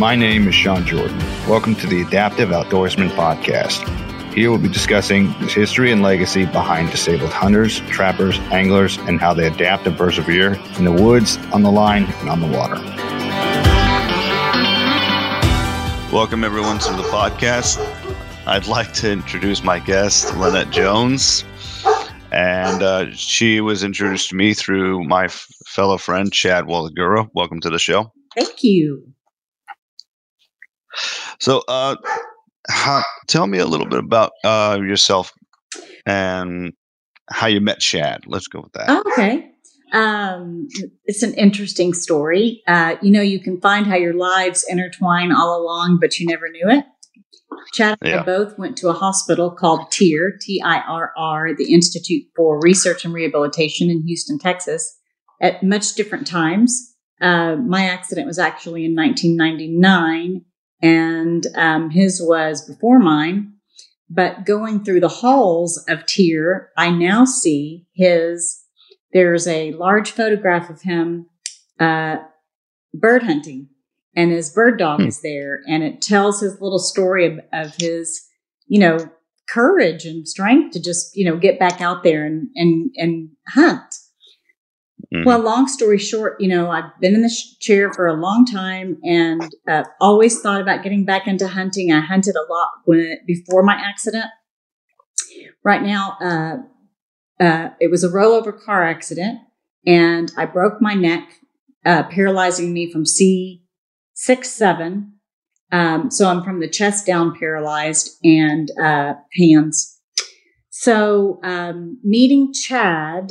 [0.00, 1.18] My name is Sean Jordan.
[1.46, 3.86] Welcome to the Adaptive Outdoorsman Podcast.
[4.32, 9.34] Here we'll be discussing the history and legacy behind disabled hunters, trappers, anglers, and how
[9.34, 12.76] they adapt and persevere in the woods, on the line, and on the water.
[16.10, 17.76] Welcome, everyone, to the podcast.
[18.46, 21.44] I'd like to introduce my guest, Lynette Jones.
[22.32, 27.28] And uh, she was introduced to me through my f- fellow friend, Chad Walagura.
[27.34, 28.10] Welcome to the show.
[28.34, 29.09] Thank you.
[31.40, 31.96] So, uh,
[32.68, 35.32] how, tell me a little bit about uh, yourself
[36.06, 36.72] and
[37.30, 38.24] how you met Chad.
[38.26, 38.86] Let's go with that.
[38.88, 39.46] Oh, okay.
[39.92, 40.68] Um,
[41.04, 42.62] it's an interesting story.
[42.66, 46.48] Uh, you know, you can find how your lives intertwine all along, but you never
[46.48, 46.84] knew it.
[47.72, 48.20] Chad and Yeah.
[48.20, 52.60] I both went to a hospital called TIRR, T I R R, the Institute for
[52.60, 54.98] Research and Rehabilitation in Houston, Texas,
[55.40, 56.94] at much different times.
[57.20, 60.42] Uh, my accident was actually in 1999,
[60.82, 63.54] and um, his was before mine.
[64.08, 68.64] But going through the halls of TIRR, I now see his.
[69.12, 71.26] There's a large photograph of him
[71.78, 72.16] uh,
[72.94, 73.68] bird hunting
[74.14, 75.06] and his bird dog Hmm.
[75.08, 78.20] is there and it tells his little story of, of his
[78.66, 78.98] you know
[79.48, 83.94] courage and strength to just you know get back out there and and and hunt
[85.12, 85.24] Mhm.
[85.24, 88.96] well long story short you know i've been in this chair for a long time
[89.02, 93.62] and uh, always thought about getting back into hunting i hunted a lot when before
[93.62, 94.26] my accident
[95.64, 96.56] right now uh,
[97.44, 99.38] uh, it was a rollover car accident
[99.86, 101.28] and i broke my neck
[101.86, 103.62] uh, paralyzing me from c
[104.14, 105.14] six seven.
[105.72, 109.98] Um, so I'm from the chest down paralyzed and uh, hands.
[110.68, 113.30] So um, meeting Chad,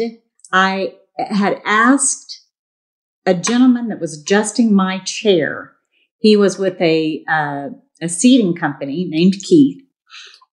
[0.51, 0.95] I
[1.29, 2.41] had asked
[3.25, 5.73] a gentleman that was adjusting my chair.
[6.19, 7.69] He was with a uh,
[8.01, 9.81] a seating company named Keith.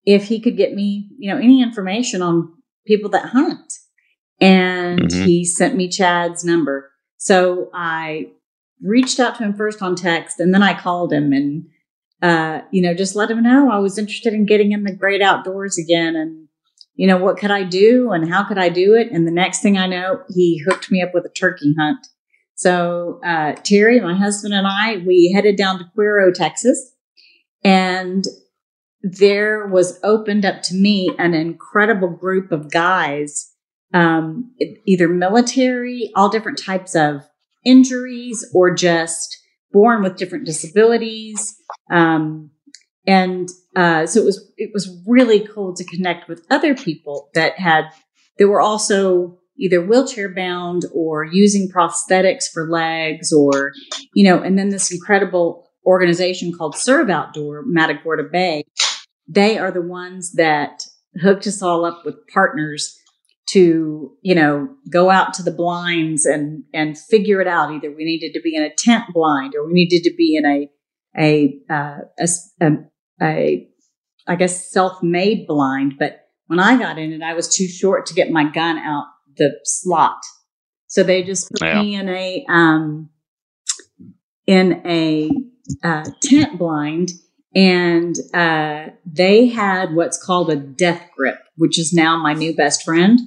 [0.05, 2.53] If he could get me, you know, any information on
[2.87, 3.73] people that hunt,
[4.41, 5.25] and Mhm.
[5.25, 6.91] he sent me Chad's number.
[7.17, 8.29] So I
[8.83, 11.67] reached out to him first on text and then I called him and
[12.23, 15.21] uh, you know, just let him know I was interested in getting in the great
[15.21, 16.46] outdoors again and
[16.97, 19.11] you know, what could I do and how could I do it?
[19.13, 22.07] And the next thing I know, he hooked me up with a turkey hunt.
[22.55, 26.95] So uh, Terry, my husband and I, we headed down to Cuero, Texas,
[27.63, 28.25] and
[29.03, 33.53] there was opened up to me an incredible group of guys,
[33.93, 34.53] um,
[34.87, 37.29] either military, all different types of
[37.65, 39.37] injuries or just
[39.71, 41.57] born with different disabilities.
[41.91, 42.51] Um,
[43.07, 47.59] and uh, so it was it was really cool to connect with other people that
[47.59, 47.85] had
[48.39, 53.73] that were also either wheelchair bound or using prosthetics for legs or
[54.15, 58.65] you know and then this incredible organization called serve outdoor matagorda bay
[59.29, 60.83] they are the ones that
[61.23, 62.99] hooked us all up with partners
[63.47, 67.73] to you know go out to the blinds and and figure it out.
[67.73, 70.45] Either we needed to be in a tent blind or we needed to be in
[70.45, 70.71] a
[71.19, 72.29] a uh, a,
[72.61, 73.69] a- a
[74.27, 78.15] I guess self-made blind but when I got in it I was too short to
[78.15, 79.07] get my gun out
[79.37, 80.23] the slot
[80.87, 81.83] so they just put Yeah.
[81.83, 83.11] me in a um
[84.47, 85.31] in a
[85.83, 87.11] uh, tent blind
[87.55, 92.85] and uh, they had what's called a death grip which is now my new best
[92.85, 93.19] friend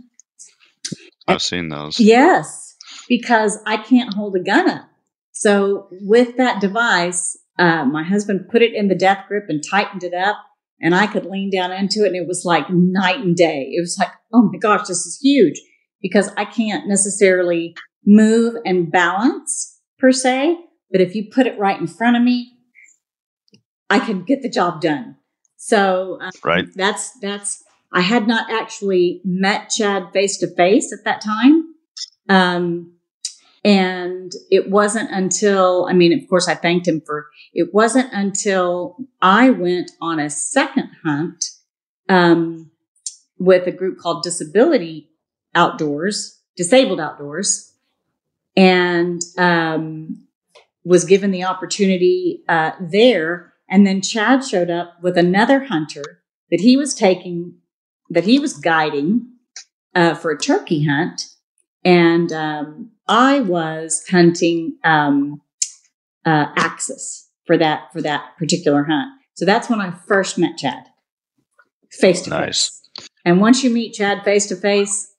[1.28, 2.00] I've seen those.
[2.00, 2.76] Yes,
[3.08, 4.90] because I can't hold a gun up.
[5.32, 10.04] So with that device, uh, my husband put it in the death grip and tightened
[10.04, 10.38] it up,
[10.82, 13.70] and I could lean down into it, and it was like night and day.
[13.72, 15.60] It was like, oh my gosh, this is huge
[16.02, 17.76] because I can't necessarily
[18.06, 20.58] move and balance per se,
[20.92, 22.54] but if you put it right in front of me,
[23.90, 25.18] I can get the job done.
[25.58, 26.66] So um, Right.
[26.76, 31.64] that's that's I had not actually met Chad face to face at that time.
[32.30, 32.94] Um,
[33.64, 38.98] and it wasn't until, I mean, of course, I thanked him for it wasn't until
[39.22, 41.46] I went on a second hunt
[42.08, 42.72] um,
[43.38, 45.10] with a group called Disability
[45.56, 47.74] Outdoors, Disabled Outdoors,
[48.56, 50.28] and um,
[50.84, 53.54] was given the opportunity uh, there.
[53.70, 57.56] And then Chad showed up with another hunter that he was taking,
[58.10, 59.34] that he was guiding
[59.96, 61.24] uh, for a turkey hunt.
[61.84, 65.42] And um, I was hunting um,
[66.26, 69.10] uh, axis for that for that particular hunt.
[69.36, 70.84] So that's when I first met Chad,
[71.92, 72.82] face to face.
[73.24, 75.14] And once you meet Chad face to face,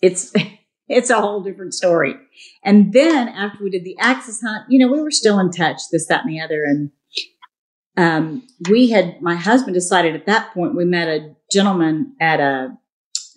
[0.00, 0.32] it's
[0.88, 2.14] it's a whole different story.
[2.62, 5.80] And then after we did the axis hunt, you know, we were still in touch,
[5.92, 6.64] this, that, and the other.
[6.64, 6.90] And
[7.96, 12.76] um, we had, my husband decided at that point, we met a gentleman at a,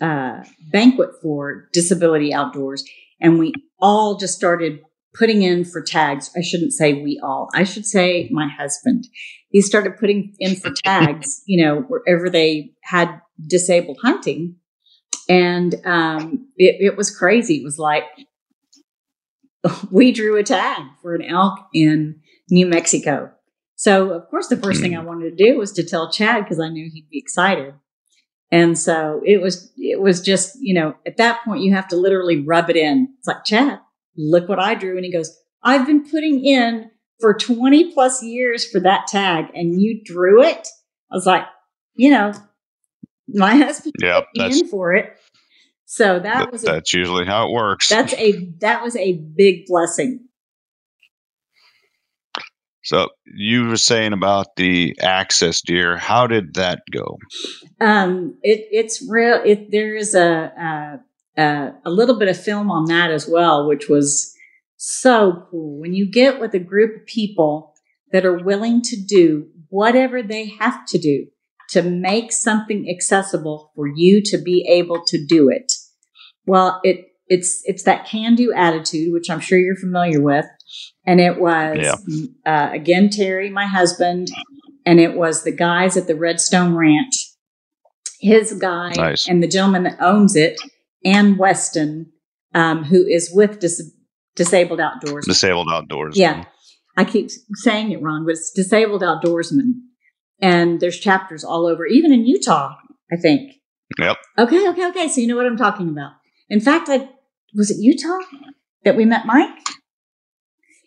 [0.01, 2.83] a banquet for Disability Outdoors,
[3.19, 4.79] and we all just started
[5.17, 6.29] putting in for tags.
[6.35, 9.07] I shouldn't say we all, I should say my husband.
[9.49, 14.55] He started putting in for tags, you know, wherever they had disabled hunting.
[15.29, 17.55] And um, it, it was crazy.
[17.55, 18.03] It was like
[19.91, 22.19] we drew a tag for an elk in
[22.49, 23.31] New Mexico.
[23.75, 26.59] So, of course, the first thing I wanted to do was to tell Chad because
[26.59, 27.75] I knew he'd be excited.
[28.51, 31.97] And so it was, it was just, you know, at that point, you have to
[31.97, 33.13] literally rub it in.
[33.17, 33.79] It's like, Chad,
[34.15, 34.95] look what I drew.
[34.95, 36.89] And he goes, I've been putting in
[37.19, 40.67] for 20 plus years for that tag and you drew it.
[41.11, 41.43] I was like,
[41.95, 42.33] you know,
[43.27, 45.17] my husband yep, in for it.
[45.85, 47.87] So that was a, that's usually how it works.
[47.87, 50.26] That's a that was a big blessing.
[52.87, 55.97] So you were saying about the axis deer.
[55.97, 57.17] How did that go?
[57.81, 59.41] Um, it it's real.
[59.43, 61.01] It there is a,
[61.37, 64.33] a a little bit of film on that as well, which was
[64.77, 65.81] so cool.
[65.81, 67.73] When you get with a group of people
[68.13, 71.25] that are willing to do whatever they have to do
[71.71, 75.73] to make something accessible for you to be able to do it.
[76.45, 80.45] Well, it it's it's that can do attitude, which I'm sure you're familiar with,
[81.07, 82.25] and it was yeah.
[82.45, 84.27] uh, again Terry, my husband,
[84.85, 87.15] and it was the guys at the Redstone Ranch,
[88.19, 89.27] his guy, nice.
[89.27, 90.59] and the gentleman that owns it,
[91.03, 92.11] and Weston,
[92.53, 93.91] um, who is with Dis-
[94.35, 95.25] Disabled Outdoors.
[95.25, 96.15] Disabled Outdoors.
[96.15, 96.45] Yeah.
[96.95, 99.73] I keep saying it wrong, but it's Disabled Outdoorsman
[100.41, 102.75] and there's chapters all over, even in Utah,
[103.11, 103.53] I think.
[103.99, 104.17] Yep.
[104.37, 105.07] Okay, okay, okay.
[105.07, 106.11] So you know what I'm talking about.
[106.49, 107.09] In fact, I
[107.55, 108.19] was it Utah
[108.83, 109.57] that we met Mike.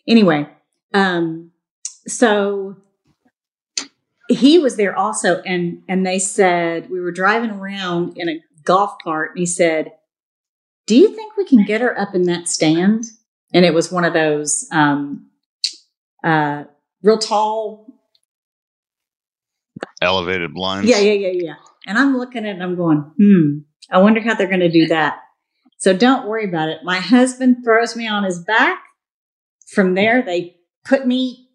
[0.07, 0.47] Anyway,
[0.93, 1.51] um,
[2.07, 2.77] so
[4.27, 8.95] he was there also, and and they said we were driving around in a golf
[9.03, 9.91] cart, and he said,
[10.87, 13.05] "Do you think we can get her up in that stand?"
[13.53, 15.27] And it was one of those um,
[16.23, 16.63] uh,
[17.03, 17.91] real tall
[20.01, 20.89] elevated blinds.
[20.89, 21.55] Yeah, yeah, yeah, yeah.
[21.87, 23.59] And I'm looking at it and I'm going, hmm,
[23.89, 25.19] I wonder how they're going to do that.
[25.77, 26.79] So don't worry about it.
[26.83, 28.83] My husband throws me on his back.
[29.73, 31.49] From there, they put me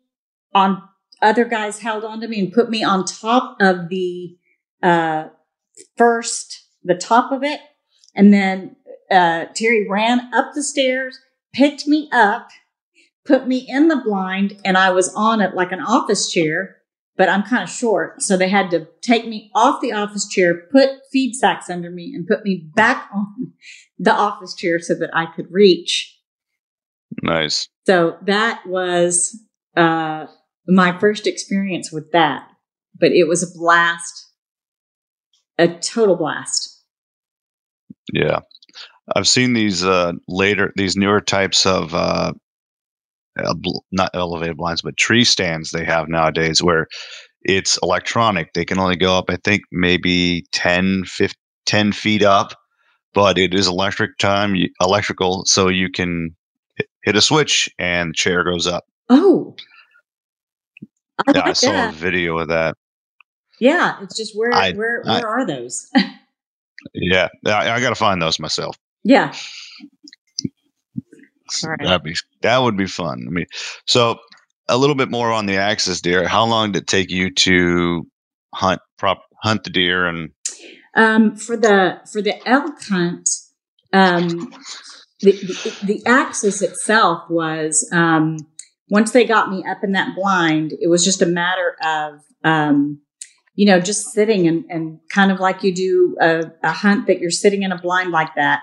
[0.54, 0.82] on,
[1.22, 4.36] other guys held onto me and put me on top of the
[4.82, 5.28] uh,
[5.96, 7.60] first, the top of it.
[8.14, 8.76] And then
[9.10, 11.18] uh, Terry ran up the stairs,
[11.52, 12.48] picked me up,
[13.24, 16.76] put me in the blind, and I was on it like an office chair
[17.16, 18.22] but I'm kind of short.
[18.22, 22.12] So they had to take me off the office chair, put feed sacks under me,
[22.14, 23.52] and put me back on
[23.98, 26.15] the office chair so that I could reach.
[27.22, 27.68] Nice.
[27.86, 29.38] So that was
[29.76, 30.26] uh,
[30.66, 32.48] my first experience with that.
[32.98, 34.26] But it was a blast,
[35.58, 36.82] a total blast.
[38.12, 38.40] Yeah.
[39.14, 42.32] I've seen these uh, later, these newer types of uh,
[43.92, 46.86] not elevated blinds, but tree stands they have nowadays where
[47.42, 48.52] it's electronic.
[48.52, 51.34] They can only go up, I think, maybe 10, 15,
[51.66, 52.54] 10 feet up,
[53.14, 56.34] but it is electric time, electrical, so you can
[57.06, 58.84] hit a switch and the chair goes up.
[59.08, 59.56] Oh,
[61.26, 61.94] I, yeah, like I saw that.
[61.94, 62.74] a video of that.
[63.58, 65.88] Yeah, it's just where I, where where are those?
[66.92, 68.76] yeah, I, I got to find those myself.
[69.02, 69.32] Yeah,
[71.64, 71.78] right.
[71.82, 73.24] That'd be that would be fun.
[73.26, 73.46] I mean,
[73.86, 74.18] so
[74.68, 76.28] a little bit more on the axis deer.
[76.28, 78.06] How long did it take you to
[78.54, 80.30] hunt prop hunt the deer and?
[80.94, 83.28] Um, for the for the elk hunt,
[83.92, 84.52] um,
[85.20, 88.36] the, the, the axis itself was um,
[88.90, 93.00] once they got me up in that blind, it was just a matter of um,
[93.54, 97.18] you know just sitting and, and kind of like you do a, a hunt that
[97.18, 98.60] you're sitting in a blind like that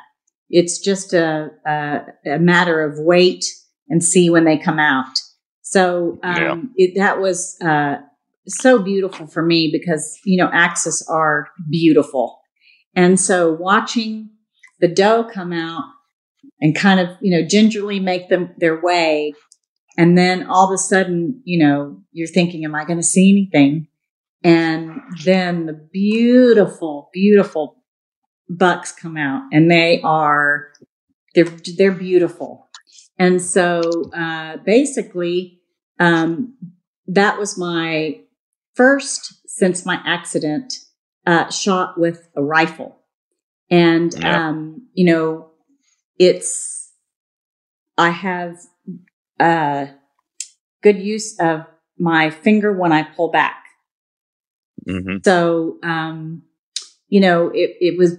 [0.53, 3.43] it's just a, a, a matter of wait
[3.89, 5.17] and see when they come out.
[5.63, 6.35] So um,
[6.77, 6.85] yeah.
[6.85, 7.95] it, that was uh,
[8.47, 12.39] so beautiful for me because you know axis are beautiful,
[12.95, 14.29] and so watching
[14.79, 15.85] the doe come out
[16.59, 19.33] and kind of you know gingerly make them their way,
[19.97, 23.31] and then all of a sudden you know you're thinking, am I going to see
[23.31, 23.87] anything?
[24.45, 27.83] And then the beautiful, beautiful
[28.49, 30.67] bucks come out and they are
[31.33, 32.69] they're they're beautiful
[33.17, 33.81] and so
[34.15, 35.59] uh, basically
[35.99, 36.55] um,
[37.07, 38.19] that was my
[38.75, 40.73] first since my accident
[41.25, 42.99] uh, shot with a rifle
[43.69, 44.49] and yeah.
[44.49, 45.49] um, you know
[46.19, 46.91] it's
[47.97, 48.57] I have
[49.39, 49.87] uh,
[50.81, 51.65] good use of
[51.97, 53.63] my finger when I pull back.
[54.87, 56.43] hmm So, um,
[57.07, 58.17] you know, it, it was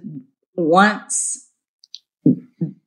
[0.56, 1.48] once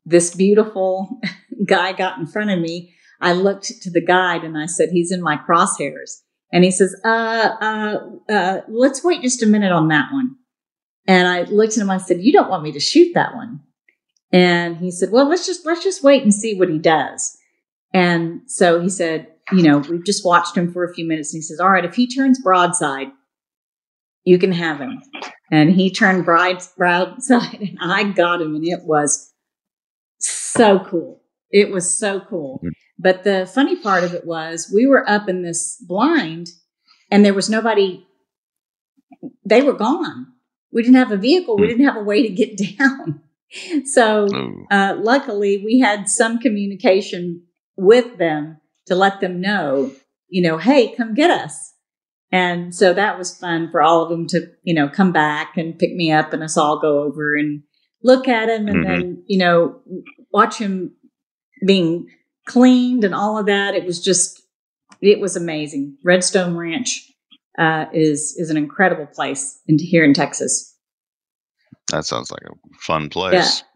[0.06, 1.20] this beautiful
[1.66, 2.94] guy got in front of me.
[3.20, 6.22] I looked to the guide and I said, he's in my crosshairs.
[6.54, 7.98] And he says, uh, uh,
[8.30, 10.36] uh, let's wait just a minute on that one.
[11.08, 11.90] And I looked at him.
[11.90, 13.62] I said, you don't want me to shoot that one.
[14.32, 17.38] And he said, well, let's just, let's just wait and see what he does.
[17.94, 21.34] And so he said, you know, we've just watched him for a few minutes.
[21.34, 23.08] And he says, all right, if he turns broadside,
[24.26, 25.02] you can have him.
[25.50, 29.34] And he turned broadside and I got him and it was
[30.20, 31.22] so cool.
[31.50, 32.60] It was so cool.
[32.66, 32.72] Mm.
[33.00, 36.50] But the funny part of it was we were up in this blind
[37.10, 38.06] and there was nobody,
[39.46, 40.28] they were gone.
[40.74, 41.56] We didn't have a vehicle.
[41.56, 41.70] We Mm.
[41.70, 43.22] didn't have a way to get down.
[43.86, 44.28] So
[44.72, 47.44] uh, luckily we had some communication
[47.78, 49.92] with them to let them know,
[50.30, 51.74] you know, hey, come get us.
[52.32, 55.80] And so that was fun for all of them to, you know, come back and
[55.80, 57.64] pick me up and us all go over and
[58.04, 58.84] look at him and Mhm.
[58.84, 59.82] then, you know,
[60.34, 60.94] watch him
[61.66, 62.08] being
[62.46, 63.76] cleaned and all of that.
[63.76, 64.42] It was just,
[65.02, 65.98] it was amazing.
[66.04, 67.12] Redstone Ranch
[67.58, 70.77] uh, is is an incredible place in, here in Texas.
[71.92, 73.34] That sounds like a fun place.
[73.34, 73.68] Yeah.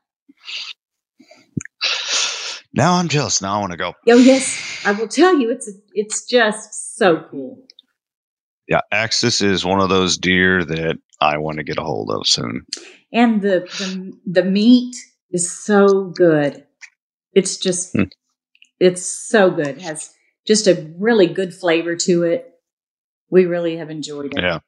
[2.73, 3.41] Now I'm jealous.
[3.41, 3.93] Now I want to go.
[4.07, 7.65] Oh yes, I will tell you, it's a, it's just so cool.
[8.67, 12.25] Yeah, Axis is one of those deer that I want to get a hold of
[12.27, 12.65] soon.
[13.11, 14.95] and the the, the meat
[15.31, 16.65] is so good.
[17.33, 18.03] It's just Hmm.
[18.79, 19.67] it's so good.
[19.77, 20.13] It has
[20.47, 22.47] just a really good flavor to it.
[23.29, 24.41] We really have enjoyed it.
[24.41, 24.59] Yeah.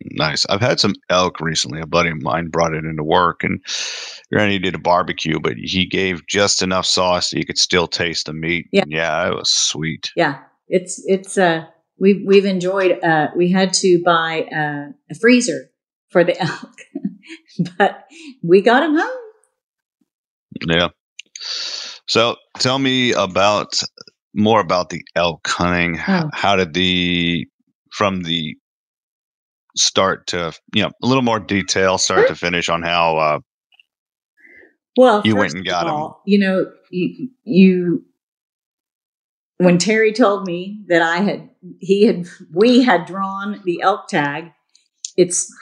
[0.00, 0.46] Nice.
[0.48, 1.80] I've had some elk recently.
[1.80, 3.60] A buddy of mine brought it into work and
[4.32, 7.88] granted he did a barbecue, but he gave just enough sauce so you could still
[7.88, 8.66] taste the meat.
[8.72, 8.84] Yeah.
[8.86, 10.10] Yeah, it was sweet.
[10.14, 10.38] Yeah,
[10.68, 11.66] it's it's uh
[11.98, 13.02] we've we've enjoyed.
[13.02, 15.70] Uh, we had to buy uh, a freezer
[16.10, 16.76] for the elk,
[17.76, 18.04] but
[18.42, 19.20] we got him home.
[20.66, 20.88] Yeah.
[22.06, 23.74] So tell me about
[24.34, 25.98] more about the elk hunting.
[26.06, 26.30] Oh.
[26.32, 27.46] How did the
[27.90, 28.56] from the
[29.78, 33.38] start to you know a little more detail, start to finish on how uh,
[34.96, 38.04] Well, You went and got all, You know, you, you
[39.58, 44.52] when Terry told me that I had he had we had drawn the elk tag.
[45.16, 45.52] It's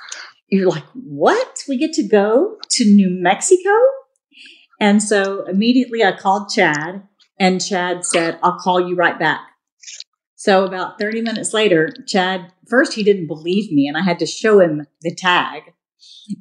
[0.48, 1.64] you're like, what?
[1.68, 3.70] We get to go to New Mexico?
[4.80, 7.02] And so immediately I called Chad,
[7.40, 9.40] and Chad said, "I'll call you right back."
[10.36, 14.26] So about 30 minutes later, Chad first he didn't believe me, and I had to
[14.26, 15.62] show him the tag.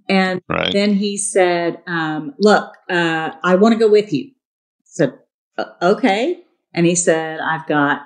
[0.10, 0.74] And right?
[0.74, 5.14] then he said, um, "Look, uh, I want to go with you." I said,
[5.82, 8.02] "Okay." And he said, "I've got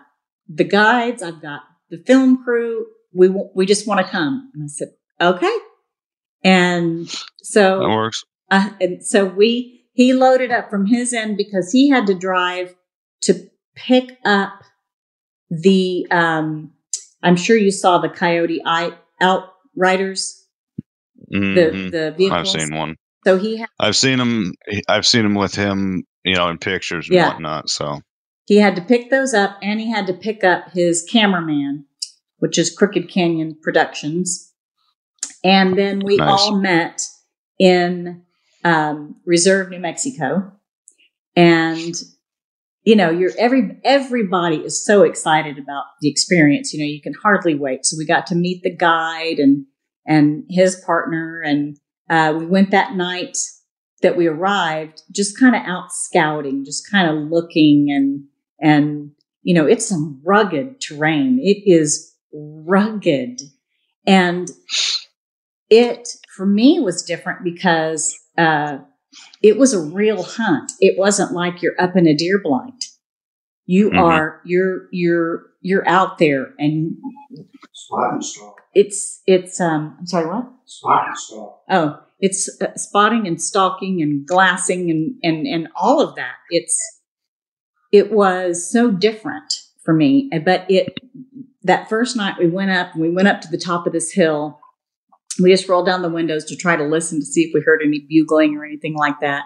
[0.48, 2.86] the guides, I've got the film crew.
[3.14, 5.58] We w- we just want to come." And I said, "Okay."
[6.44, 8.24] And so that so works.
[8.52, 12.76] uh, and so we he loaded up from his end because he had to drive
[13.24, 14.64] to pick up
[15.50, 16.08] the.
[16.12, 16.72] Um,
[17.22, 20.46] I'm sure you saw the Coyote I Outriders,
[21.30, 21.92] the Mhm.
[21.92, 22.56] the vehicles.
[22.56, 22.96] I've seen one.
[23.26, 23.70] So he had.
[23.80, 24.54] I've seen him.
[24.88, 27.28] I've seen him with him, you know, in pictures and Yeah.
[27.34, 27.70] whatnot.
[27.70, 28.02] So
[28.46, 31.86] He had to pick those up and he had to pick up his cameraman,
[32.40, 34.52] which is Crooked Canyon Productions.
[35.44, 36.28] And then we Nice.
[36.42, 37.06] all met
[37.60, 38.24] in
[38.64, 40.52] um, Reserve, New Mexico.
[41.36, 41.94] And
[42.84, 46.74] you know, you're every everybody is so excited about the experience.
[46.74, 47.86] You know, you can hardly wait.
[47.86, 49.66] So we got to meet the guide and
[50.06, 51.78] and his partner, and
[52.10, 53.38] uh, we went that night
[54.02, 58.24] that we arrived, just kind of out scouting, just kind of looking and
[58.62, 61.40] and you know, it's some rugged terrain.
[61.42, 63.42] It is rugged,
[64.06, 64.50] and
[65.70, 68.80] it for me was different because uh,
[69.42, 70.72] it was a real hunt.
[70.80, 72.82] It wasn't like you're up in a deer blind.
[73.66, 74.00] You Mhm.
[74.02, 76.96] are you're you're you're out there, and
[77.74, 78.56] Spot and stalk.
[78.74, 79.96] it's it's um.
[80.00, 80.52] I'm sorry, what?
[80.66, 81.62] Spot and stalk.
[81.70, 86.36] Oh, it's uh, spotting and stalking and glassing and and and all of that.
[86.50, 86.78] It's
[87.92, 89.54] it was so different
[89.84, 90.30] for me.
[90.46, 90.98] But it
[91.64, 94.12] that first night we went up and we went up to the top of this
[94.12, 94.59] hill.
[95.40, 97.82] We just rolled down the windows to try to listen to see if we heard
[97.84, 99.44] any bugling or anything like that.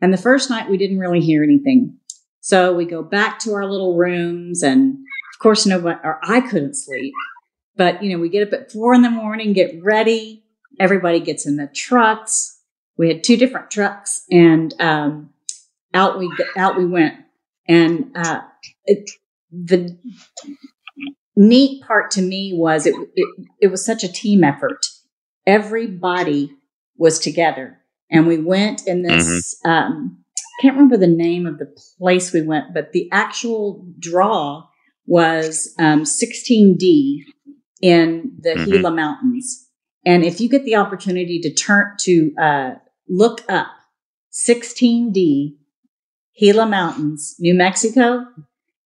[0.00, 1.96] And the first night we didn't really hear anything.
[2.40, 6.74] So we go back to our little rooms and of course nobody or I couldn't
[6.74, 7.14] sleep.
[7.76, 10.44] But you know, we get up at four in the morning, get ready,
[10.80, 12.52] everybody gets in the trucks
[12.96, 15.30] we had two different trucks, and um,
[15.94, 17.14] out we out we went.
[17.66, 18.42] And uh,
[18.84, 19.10] it,
[19.50, 19.98] the
[21.36, 24.86] neat part to me was it, it it was such a team effort.
[25.46, 26.50] Everybody
[26.96, 27.78] was together,
[28.10, 29.56] and we went in this.
[29.64, 34.64] Um, I can't remember the name of the place we went, but the actual draw
[35.06, 37.24] was um, 16D
[37.80, 38.64] in the Mhm.
[38.66, 39.68] Gila Mountains.
[40.04, 42.70] And if you get the opportunity to turn to uh,
[43.08, 43.68] look up
[44.30, 45.56] 16D
[46.38, 48.24] Gila Mountains, New Mexico,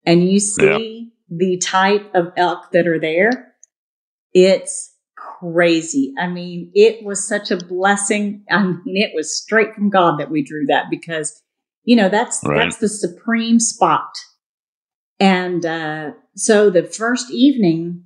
[0.05, 3.55] and you see the type of elk that are there,
[4.33, 4.95] it's
[5.41, 6.13] crazy.
[6.19, 8.45] I mean, it was such a blessing.
[8.51, 11.43] I mean, it was straight from God that we drew that because,
[11.85, 12.59] you know, that's Right.
[12.59, 14.11] that's the supreme spot.
[15.19, 18.05] And uh, so the first evening,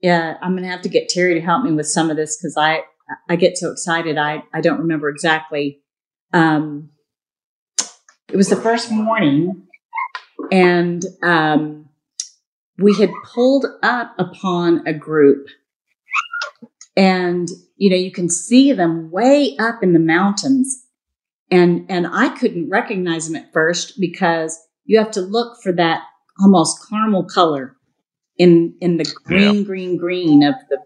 [0.00, 2.36] yeah, I'm going to have to get Terry to help me with some of this
[2.36, 2.82] because I
[3.28, 4.18] I get so excited.
[4.18, 5.80] I I don't remember exactly.
[6.32, 6.90] Um,
[8.28, 9.66] it was the first morning,
[10.50, 11.88] and um,
[12.78, 15.48] we had pulled up upon a group,
[16.96, 20.84] and you know you can see them way up in the mountains,
[21.50, 26.02] and and I couldn't recognize them at first because you have to look for that
[26.40, 27.76] almost caramel color
[28.38, 30.78] in in the green green green of the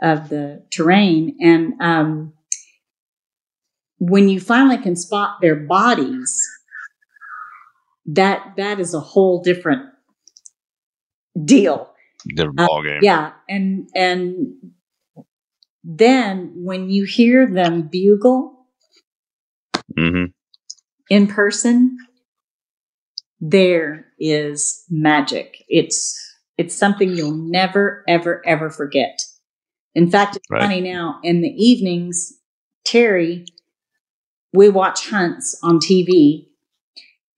[0.00, 1.36] of the terrain.
[1.40, 2.32] And um
[3.98, 6.36] when you finally can spot their bodies
[8.06, 9.82] that that is a whole different
[11.44, 11.88] deal.
[12.34, 12.96] Their ball game.
[12.96, 13.32] Uh, yeah.
[13.48, 14.48] And and
[15.84, 18.66] then when you hear them bugle
[19.96, 20.24] hmm
[21.10, 21.96] in person
[23.40, 25.64] there is magic.
[25.68, 26.18] It's
[26.58, 29.20] it's something you'll never ever ever forget.
[29.94, 30.60] In fact it's Right.
[30.60, 32.32] funny now in the evenings
[32.84, 33.44] terry
[34.52, 36.46] we watch hunts on tv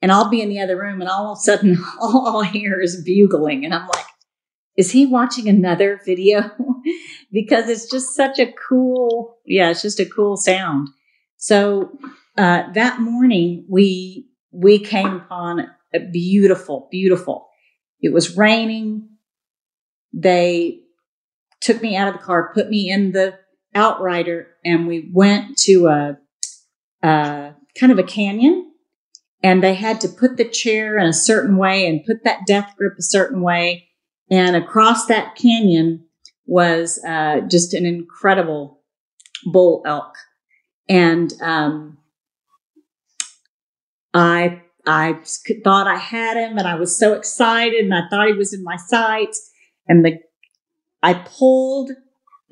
[0.02, 2.80] and i'll be in the other room and all of a sudden all i'll hear
[2.80, 4.04] is bugling and i'm like
[4.76, 6.50] is he watching another video
[7.34, 10.88] because it's just such a cool yeah it's just a cool sound.
[11.36, 11.98] So
[12.38, 17.48] uh, that morning we we came upon a beautiful beautiful.
[18.00, 19.10] It was raining.
[20.14, 20.80] They
[21.60, 23.38] took me out of the car put me in the
[23.74, 26.18] outrider and we went to a,
[27.02, 28.70] a kind of a canyon.
[29.42, 32.72] And they had to put the chair in a certain way and put that death
[32.78, 33.88] grip a certain way.
[34.30, 36.06] And across that canyon
[36.46, 38.80] was uh, just an incredible
[39.46, 40.14] bull elk
[40.88, 41.98] and um,
[44.12, 45.20] I I
[45.64, 48.62] thought I had him, and I was so excited, and I thought he was in
[48.62, 49.50] my sights.
[49.88, 50.18] And the
[51.02, 51.90] I pulled,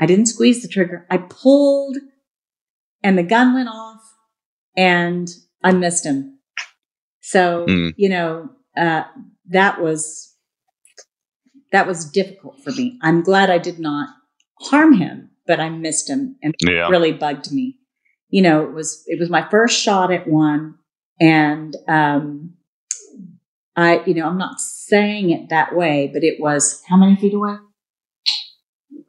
[0.00, 1.06] I didn't squeeze the trigger.
[1.10, 1.98] I pulled,
[3.02, 4.00] and the gun went off,
[4.76, 5.28] and
[5.62, 6.38] I missed him.
[7.20, 7.94] So Mm.
[7.96, 9.04] you know uh,
[9.50, 10.31] that was
[11.72, 12.98] that was difficult for me.
[13.02, 14.08] I'm glad I did not
[14.60, 16.88] harm him, but I missed him, and Yeah.
[16.88, 17.78] really bugged me.
[18.28, 20.76] You know, it was it was my first shot at one,
[21.20, 22.54] and um,
[23.76, 27.34] I, you know, I'm not saying it that way, but it was how many feet
[27.34, 27.56] away?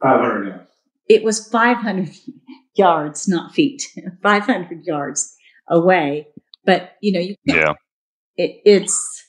[0.02, 0.70] Five hundred yards.
[1.08, 2.08] It was 500
[2.76, 3.82] yards, not feet,
[4.22, 5.36] 500 yards
[5.68, 6.28] away.
[6.64, 7.74] But you know, you Yeah.
[8.36, 9.22] it, it's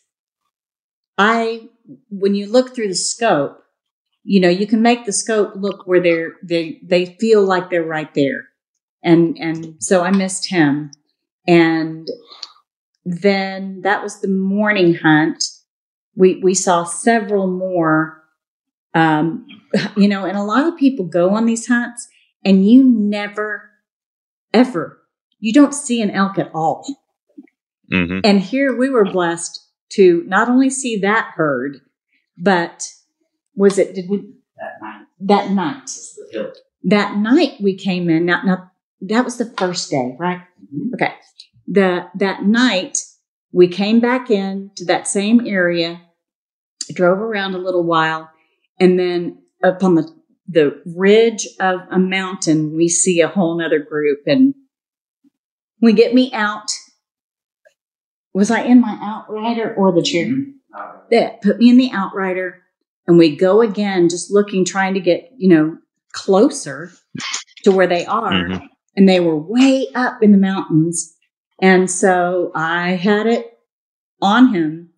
[1.18, 1.70] I
[2.10, 3.64] when you look through the scope,
[4.24, 7.84] you know, you can make the scope look where they're they they feel like they're
[7.84, 8.48] right there.
[9.04, 10.92] And and so I missed him.
[11.48, 12.08] And
[13.06, 15.44] then that was the morning hunt.
[16.16, 18.24] We we saw several more
[18.94, 19.46] um
[19.98, 22.08] you know, and a lot of people go on these hunts
[22.44, 23.70] and you never
[24.54, 25.02] ever
[25.40, 26.86] you don't see an elk at all.
[27.92, 31.80] hmm And here we were blessed to not only see that herd,
[32.38, 32.88] but
[33.56, 34.18] was it, did we,
[34.58, 36.54] That night that night, was the hill.
[36.84, 38.72] that night we came in, now, now
[39.02, 40.42] that was the first day, right?
[40.64, 40.94] Mm-hmm.
[40.96, 41.14] Okay.
[41.68, 43.00] The, that night
[43.52, 46.02] we came back in to that same area,
[46.94, 48.30] drove around a little while,
[48.80, 50.14] and then up on the,
[50.48, 54.54] the ridge of a mountain, we see a whole nother group and
[55.82, 56.72] we get me out.
[58.36, 60.30] Was I in my outrider or the chair?
[60.78, 62.62] Uh, that put me in the outrider
[63.08, 65.78] and we go again just looking trying to get you know
[66.12, 66.92] closer
[67.64, 68.68] to where they are Mhm.
[68.98, 71.16] and they were way up in the mountains
[71.62, 73.58] and so i had it
[74.22, 74.90] on him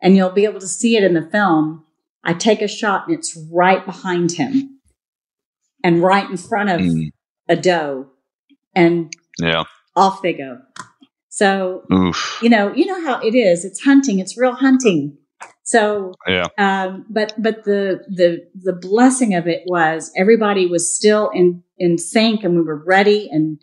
[0.00, 1.84] and you'll be able to see it in the film
[2.24, 4.78] i take a shot and it's right behind him
[5.84, 7.10] and right in front of Mm.
[7.48, 8.06] a doe
[8.74, 9.64] and Yeah.
[9.94, 10.60] off they go.
[11.36, 12.38] So Oof.
[12.42, 13.62] you know, you know how it is.
[13.62, 14.20] It's hunting.
[14.20, 15.18] It's real hunting.
[15.64, 16.46] So, Yeah.
[16.56, 21.98] um, but but the the the blessing of it was everybody was still in in
[21.98, 23.28] sync, and we were ready.
[23.30, 23.58] And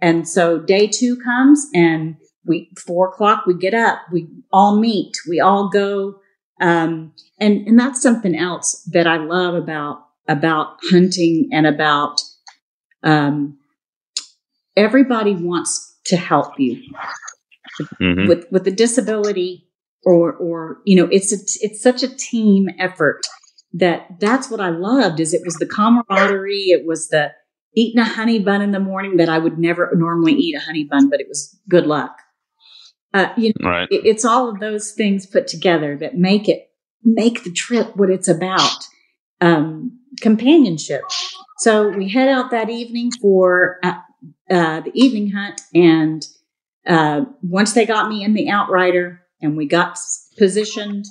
[0.00, 5.14] and so day two comes, and we four o'clock we get up, we all meet,
[5.28, 6.14] we all go,
[6.62, 12.22] um, and and that's something else that I love about about hunting and about
[13.02, 13.58] um,
[14.78, 16.82] everybody wants to help you
[18.00, 19.68] hmm with with the disability
[20.04, 23.20] or or you know it's a, it's such a team effort
[23.72, 27.32] that that's what I loved is it was the camaraderie it was the
[27.76, 30.84] eating a honey bun in the morning that I would never normally eat a honey
[30.84, 32.18] bun but it was good luck.
[33.14, 33.88] Uh, you know Right.
[33.90, 36.70] it, it's all of those things put together that make it
[37.04, 38.86] make the trip what it's about
[39.40, 41.02] um, companionship.
[41.58, 43.94] So we head out that evening for uh,
[44.50, 45.60] uh, the evening hunt.
[45.74, 46.26] And
[46.86, 51.04] uh, once they got me in the outrider and we got s- positioned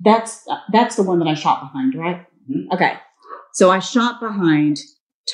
[0.00, 2.26] that's uh, that's the one that i shot behind right?
[2.50, 2.66] Mhm.
[2.72, 2.94] okay.
[3.52, 4.78] So i shot behind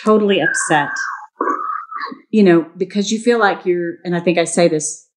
[0.05, 0.91] totally upset.
[2.31, 5.09] You know because you feel like you're and i think i say this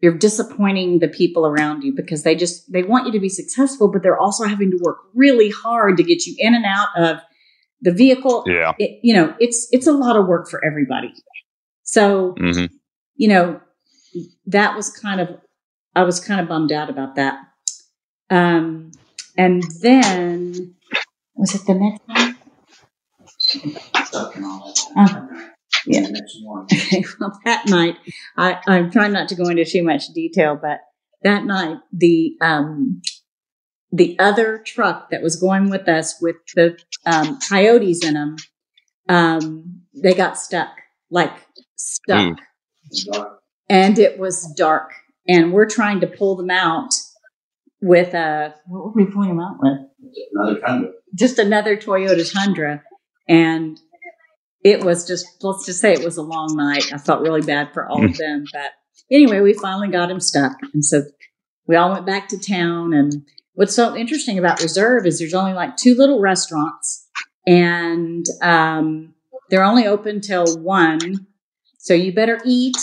[0.00, 3.90] you're disappointing the people around you because they just they want you to be successful
[3.90, 7.18] but they're also having to work really hard to get you in and out of
[7.82, 8.72] the vehicle Yeah.
[8.78, 11.12] it, you know it's it's a lot of work for everybody
[11.82, 12.66] so hmm
[13.16, 13.60] you know
[14.46, 15.28] that was kind of
[15.94, 17.38] i was kind of bummed out about that
[18.30, 18.90] um
[19.36, 20.74] and then
[21.34, 22.36] was it the next one
[24.04, 24.88] Stuck and all that.
[24.96, 25.50] Oh,
[25.86, 26.02] yeah.
[26.02, 26.66] The next one.
[27.20, 27.96] well that night
[28.36, 30.80] i i'm trying not to go into too much detail but
[31.22, 33.00] that night the um
[33.92, 38.36] the other truck that was going with us with the um, coyotes in them
[39.08, 40.68] um they got stuck
[41.10, 41.32] like
[41.76, 43.12] stuck Ooh.
[43.12, 43.40] Dark.
[43.68, 44.92] and it was dark
[45.28, 46.92] and we're trying to pull them out
[47.80, 49.78] with a what were we pulling them out with
[50.32, 50.90] Another Tundra.
[51.14, 52.82] just another toyota tundra
[53.28, 53.80] and
[54.62, 57.72] it was just let's just say it was a long night i felt really bad
[57.72, 58.72] for all of them but
[59.10, 61.02] anyway we finally got him stuck and so
[61.66, 63.22] we all went back to town and
[63.60, 67.06] what's so interesting about reserve is there's only like two little restaurants
[67.46, 69.12] and um,
[69.50, 71.26] they're only open till one.
[71.76, 72.78] So you better eat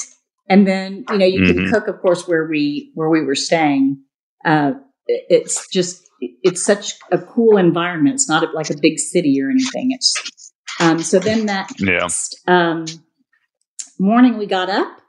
[0.48, 1.72] and then you know you can Mhm.
[1.72, 4.04] cook of course where we where we were staying.
[4.46, 4.74] Uh,
[5.08, 8.14] it's just it's such a cool environment.
[8.14, 9.94] It's not like a big city or anything.
[9.94, 12.02] It's um, so then that Yeah.
[12.02, 12.86] next um,
[13.98, 15.02] morning we got up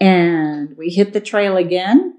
[0.00, 2.17] and we hit the trail again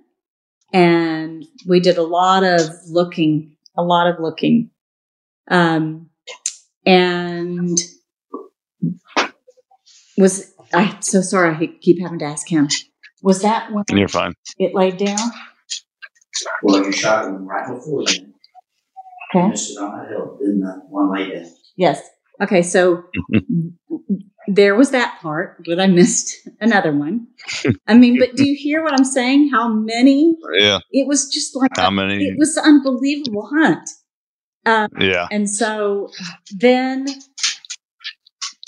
[0.74, 4.70] and we did a lot of looking a lot of looking
[5.50, 6.10] um,
[6.86, 7.78] and
[10.18, 12.68] was i'm so sorry i keep having to ask him
[13.22, 14.34] was that when You're fine.
[14.58, 15.18] it laid down
[16.64, 18.34] Well, you shot him right before then.
[19.36, 20.38] okay Missed it on that hill.
[20.42, 21.52] Then the one laid down.
[21.76, 22.02] Yes.
[22.42, 23.04] Okay, so
[24.52, 27.28] there was that part, but I missed another one.
[27.88, 29.50] I mean, but do you hear what I'm saying?
[29.50, 30.36] How many?
[30.58, 30.80] Yeah.
[30.92, 32.24] It was just like How many?
[32.24, 33.88] it was an unbelievable hunt.
[34.66, 35.28] Um, Yeah.
[35.32, 36.10] and so
[36.58, 37.08] then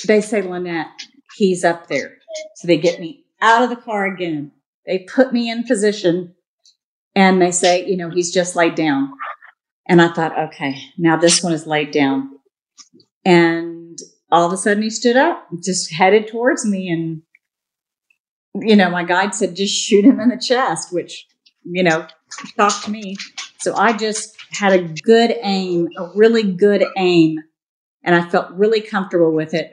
[0.08, 0.88] they say, Lynette,
[1.36, 2.18] he's up there.
[2.56, 4.52] So they get me out of the car again.
[4.86, 6.36] They put me in position
[7.16, 9.12] and they say, you know, he's just laid down.
[9.88, 12.30] And I thought, okay, now this one is laid down.
[13.26, 13.81] And
[14.32, 16.90] all of a sudden he stood up, just headed towards me.
[16.90, 17.22] And,
[18.56, 21.28] you know, my guide said, just shoot him in the chest, which,
[21.64, 22.08] you know,
[22.56, 23.16] shocked me.
[23.60, 27.40] So I just had a good aim, a really good aim.
[28.04, 29.72] And I felt really comfortable with it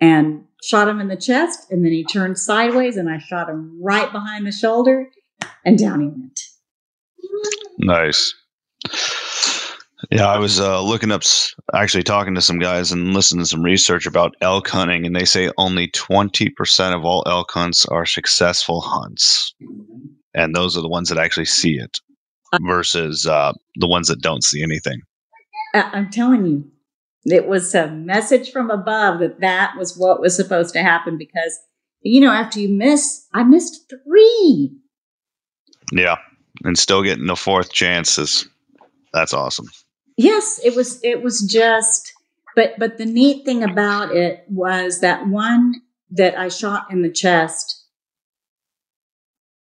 [0.00, 1.70] and shot him in the chest.
[1.70, 5.08] And then he turned sideways and I shot him right behind the shoulder
[5.64, 6.40] and down he went.
[7.78, 8.34] Nice.
[10.10, 11.22] Yeah, I was uh, looking up,
[11.72, 15.24] actually talking to some guys and listening to some research about elk hunting, and they
[15.24, 19.54] say only 20% of all elk hunts are successful hunts.
[20.34, 21.98] And those are the ones that actually see it
[22.62, 25.00] versus uh, the ones that don't see anything.
[25.74, 26.68] I'm telling you,
[27.24, 31.56] it was a message from above that that was what was supposed to happen because,
[32.00, 34.76] you know, after you miss, I missed three.
[35.92, 36.16] Yeah.
[36.64, 38.48] And still getting the fourth chance is
[39.12, 39.66] that's awesome.
[40.20, 42.12] Yes, it was, it was just,
[42.54, 45.74] but, but the neat thing about it was that one
[46.10, 47.84] that I shot in the chest,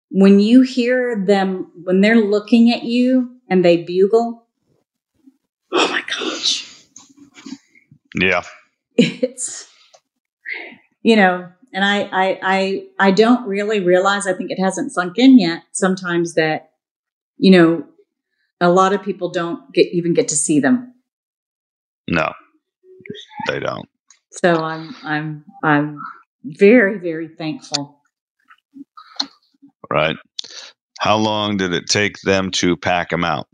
[0.09, 4.45] when you hear them, when they're looking at you and they bugle,
[5.71, 6.67] oh my gosh.
[8.19, 8.43] Yeah.
[8.97, 9.69] it's
[11.01, 14.27] you know and I, I, I, I don't really realize.
[14.27, 15.63] I think it hasn't sunk in yet.
[15.71, 16.71] Sometimes that,
[17.37, 17.85] you know,
[18.61, 20.93] a lot of people don't get even get to see them.
[22.07, 22.31] No,
[23.47, 23.89] they don't.
[24.31, 25.99] So I'm, I'm, I'm
[26.43, 28.01] very, very thankful.
[29.89, 30.15] Right.
[30.99, 33.47] How long did it take them to pack them out?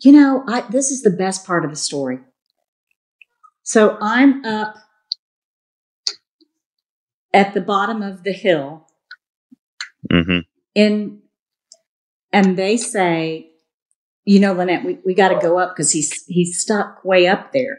[0.00, 2.18] You know, I, this is the best part of the story.
[3.62, 4.76] So I'm up
[7.32, 8.86] at the bottom of the hill
[10.10, 10.40] hmm
[10.74, 11.22] in
[12.32, 13.53] and they say,
[14.24, 17.52] you know, Lynette, we, we got to go up because he's he's stuck way up
[17.52, 17.78] there.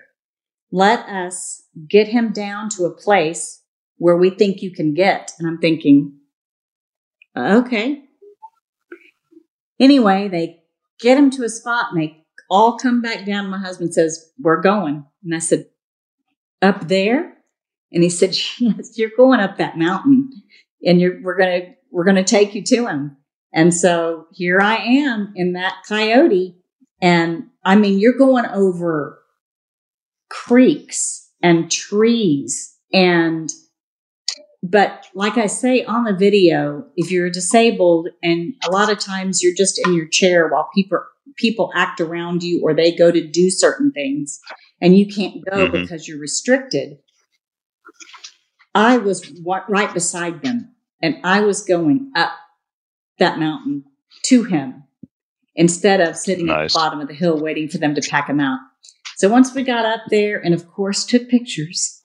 [0.71, 3.61] Let us get him down to a place
[3.97, 5.31] where we think you can get.
[5.39, 6.17] And I'm thinking,
[7.35, 8.03] okay.
[9.79, 10.63] Anyway, they
[10.99, 13.49] get him to a spot and they all come back down.
[13.49, 15.05] My husband says, We're going.
[15.23, 15.67] And I said,
[16.61, 17.33] Up there?
[17.91, 20.29] And he said, Yes, you're going up that mountain.
[20.85, 23.17] And you're we're gonna we're gonna take you to him.
[23.55, 26.55] And so here I am in that coyote.
[27.01, 29.19] And I mean, you're going over
[30.29, 33.51] creeks and trees and
[34.67, 39.43] but like I say on the video, if you're disabled and a lot of times
[39.43, 40.99] you're just in your chair while people
[41.37, 44.39] people act around you or they go to do certain things
[44.81, 45.71] and you can't go Mhm.
[45.71, 46.97] because you're restricted.
[48.73, 52.31] I was wa- right beside them and I was going up
[53.19, 53.83] that mountain
[54.25, 54.83] to him
[55.55, 58.39] instead of sitting at the bottom of the hill waiting for them to pack him
[58.39, 58.59] out.
[59.17, 62.01] So once we got up there and of course took pictures,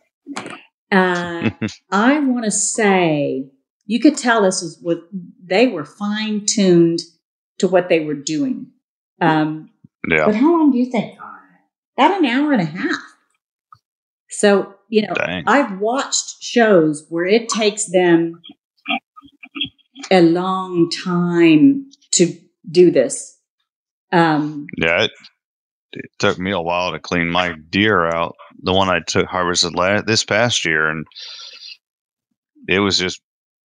[0.92, 1.50] uh,
[1.90, 3.46] I want to say
[3.86, 5.00] you could tell this was what
[5.44, 7.00] they were fine tuned
[7.58, 8.68] to what they were doing.
[9.20, 9.70] Um,
[10.08, 10.26] Yeah.
[10.26, 11.18] But how long do you think?
[11.98, 13.02] About an hour and a half.
[14.30, 15.44] So, you know, Dang.
[15.46, 18.40] I've watched shows where it takes them
[20.10, 22.34] a long time to
[22.70, 23.38] do this.
[24.12, 25.04] Um, Yeah.
[25.04, 25.10] It,
[25.92, 28.36] it took me a while to clean my deer out.
[28.62, 31.04] The one I took harvested last this past year, and
[32.68, 33.20] it was just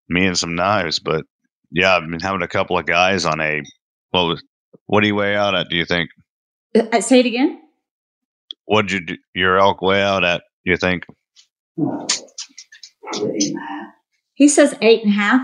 [0.10, 1.00] me and some knives.
[1.00, 1.26] But
[1.72, 3.62] yeah, I've been having a couple of guys on a
[4.12, 4.44] what was
[4.88, 5.70] what do you weigh out at?
[5.70, 6.10] Do you think?
[6.76, 7.62] uh, say it again.
[8.66, 10.42] What'd you do, your elk weigh out at?
[10.66, 11.04] Do you think?
[11.78, 13.88] Eight and a half.
[14.34, 15.42] He says eight and a half.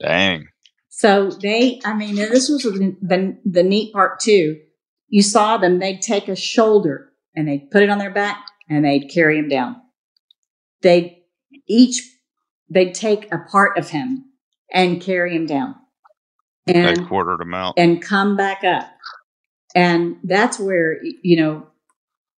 [0.00, 0.48] Dang.
[0.88, 4.60] So they, I mean, this was the, the, the neat part too.
[5.08, 8.84] You saw them, they'd take a shoulder and they'd put it on their back and
[8.84, 9.76] they'd carry him down.
[10.82, 11.16] They'd
[11.66, 12.02] each,
[12.68, 14.24] they'd take a part of him
[14.72, 15.76] and carry him down
[16.66, 17.74] and, quartered him out.
[17.76, 18.88] and come back up.
[19.74, 21.66] And that's where, you know,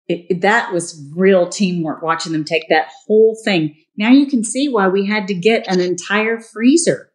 [0.09, 3.77] it, it- that was real teamwork watching them take that whole thing.
[3.97, 7.10] Now you can see why we had to get an entire freezer.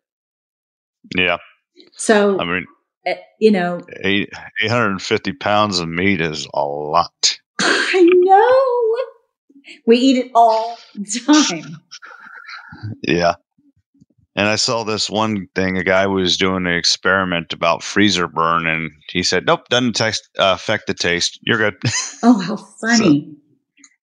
[1.16, 1.38] Yeah.
[1.94, 2.66] So, I mean,
[3.08, 4.30] uh, you know, eight,
[4.64, 7.38] 850 pounds of meat is a lot.
[7.60, 8.96] I know.
[9.88, 11.78] We eat it all the time.
[13.02, 13.36] Yeah.
[14.36, 15.78] And I saw this one thing.
[15.78, 20.30] A guy was doing an experiment about freezer burn, and he said, "Nope, doesn't text,
[20.38, 21.40] uh, affect the taste.
[21.42, 21.76] You're good."
[22.22, 23.34] Oh, how funny.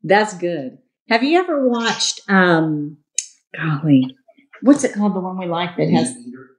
[0.03, 0.79] That's good.
[1.09, 2.97] Have you ever watched um
[3.55, 4.17] golly,
[4.63, 5.15] what's it called?
[5.15, 6.51] The one we like that has Meat Eater?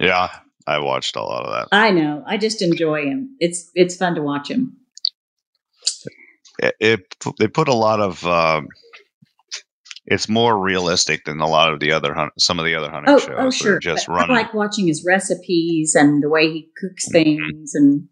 [0.00, 0.28] Yeah,
[0.66, 1.68] I watched a lot of that.
[1.76, 2.22] I know.
[2.26, 3.36] I just enjoy him.
[3.38, 4.76] It's it's fun to watch him.
[6.58, 7.00] It, it
[7.38, 8.24] they put a lot of.
[8.26, 8.68] Um,
[10.06, 13.14] it's more realistic than a lot of the other hunt, some of the other hunting
[13.14, 13.34] Oh, shows.
[13.38, 13.78] oh sure.
[13.78, 18.08] just But I like watching his recipes and the way he cooks things and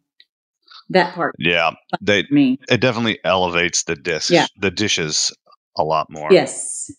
[0.90, 2.58] that part yeah, they me.
[2.70, 4.46] it definitely elevates the dish, Yeah.
[4.60, 5.32] the dishes
[5.76, 6.28] a lot more.
[6.32, 6.90] Yes.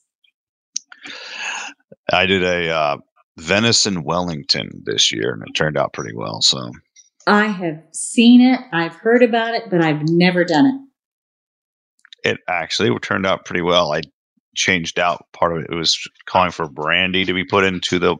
[2.12, 2.98] I did a uh,
[3.38, 6.42] venison Wellington this year, and it turned out pretty well.
[6.42, 6.72] So
[7.28, 12.30] I have seen it, I've heard about it, but I've never done it.
[12.32, 13.94] it actually turned out pretty well.
[13.94, 14.02] I
[14.56, 15.68] changed out part of it.
[15.72, 18.16] It was calling for brandy to be put into the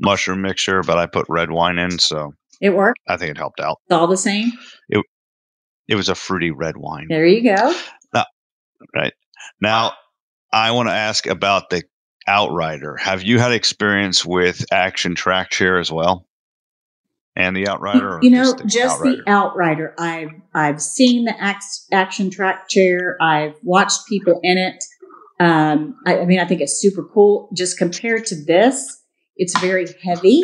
[0.00, 2.98] mushroom mixture, but I put red wine in, so It worked.
[3.08, 3.78] I think it helped out.
[3.86, 4.50] It's all the same.
[5.88, 7.06] It was a fruity red wine.
[7.08, 7.74] There you go.
[8.94, 9.12] Right.
[9.60, 9.92] Now,
[10.52, 11.82] I want to ask about the
[12.28, 12.96] Outrider.
[12.96, 16.26] Have you had experience with Action Track Chair as well?
[17.34, 18.18] And the Outrider?
[18.22, 19.22] you know, the just Outrider?
[19.24, 19.94] the outrider.
[19.98, 23.16] I've I've seen the ax- action track chair.
[23.22, 24.84] I've watched people in it.
[25.40, 27.48] Um, I, I mean, I think it's super cool.
[27.56, 29.00] Just compared to this,
[29.36, 30.42] it's very heavy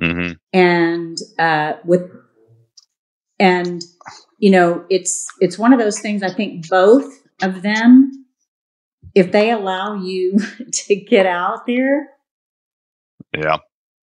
[0.00, 0.36] Mhm.
[0.54, 2.10] and uh, with
[3.38, 3.82] and
[4.38, 6.22] you know, it's it's one of those things.
[6.22, 8.21] I think both of them,
[9.14, 10.38] if they allow you
[10.72, 12.08] to get out there,
[13.36, 13.58] Yeah.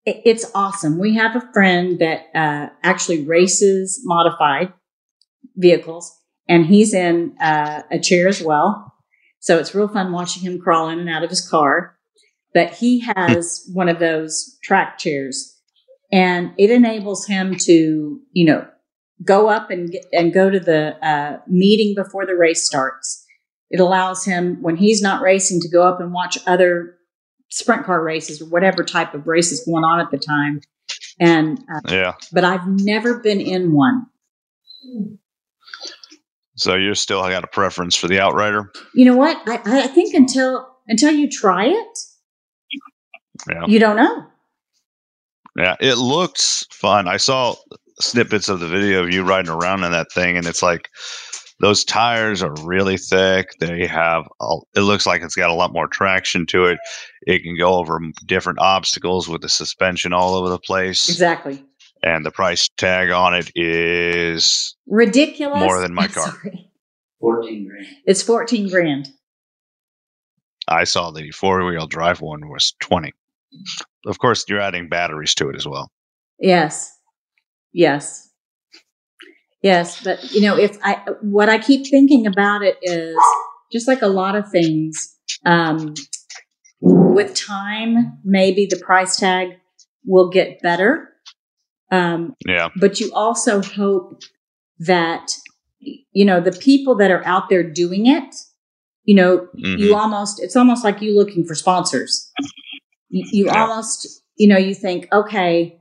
[0.05, 0.97] it's awesome.
[0.99, 4.73] We have a friend that uh, actually races modified
[5.55, 6.13] vehicles,
[6.47, 8.93] and he's in uh, a chair as well.
[9.39, 11.95] So it's real fun watching him crawl in and out of his car.
[12.53, 15.55] But he has one of those track chairs,
[16.11, 18.65] and it enables him to, you know,
[19.23, 23.25] go up and get, and go to the uh, meeting before the race starts.
[23.69, 26.95] It allows him, when he's not racing, to go up and watch other
[27.49, 30.61] sprint car races or whatever type of races going on at the time.
[31.19, 32.13] And uh, Yeah.
[32.31, 34.05] but I've never been in one.
[36.55, 38.71] So you're still got a preference for the Outrider?
[38.95, 39.37] You know what?
[39.47, 41.99] I, I think until until you try it,
[43.49, 43.65] Yeah.
[43.67, 44.25] you don't know.
[45.57, 45.75] Yeah.
[45.79, 47.07] It looks fun.
[47.07, 47.55] I saw
[47.99, 50.87] snippets of the video of you riding around in that thing, and it's like
[51.59, 53.51] those tires are really thick.
[53.59, 56.79] They have, a, it looks like it's got a lot more traction to it.
[57.23, 61.09] It can go over different obstacles with the suspension all over the place.
[61.09, 61.63] Exactly.
[62.03, 65.59] And the price tag on it is Ridiculous.
[65.59, 66.25] More than my car.
[66.31, 66.69] Sorry.
[67.19, 67.87] Fourteen grand.
[68.05, 69.09] It's fourteen grand.
[70.67, 73.13] I saw the four wheel drive one was 20.
[74.05, 75.91] Of course, you're adding batteries to it as well.
[76.39, 76.93] Yes.
[77.73, 78.26] Yes.
[79.61, 83.17] Yes, but you know, if I what I keep thinking about it is
[83.71, 85.15] just like a lot of things,
[85.45, 85.93] um,
[86.79, 89.49] with time, maybe the price tag
[90.05, 91.09] will get better.
[91.91, 92.69] Um, Yeah.
[92.79, 94.21] but you also hope
[94.79, 95.31] that
[95.79, 98.35] you know the people that are out there doing it
[99.05, 99.79] you know Mhm.
[99.79, 102.31] you almost it's almost like you looking for sponsors
[103.09, 103.61] you, you Yeah.
[103.61, 105.79] almost you know you think okay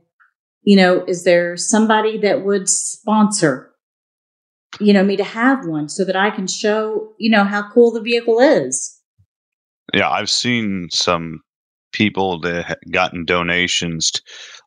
[0.63, 3.66] you know is there somebody that would sponsor
[4.79, 7.91] you know me to have one so that i can show you know how cool
[7.91, 8.99] the vehicle is
[9.93, 11.39] Yeah, I've seen some
[11.93, 14.11] people that ha- gotten donations,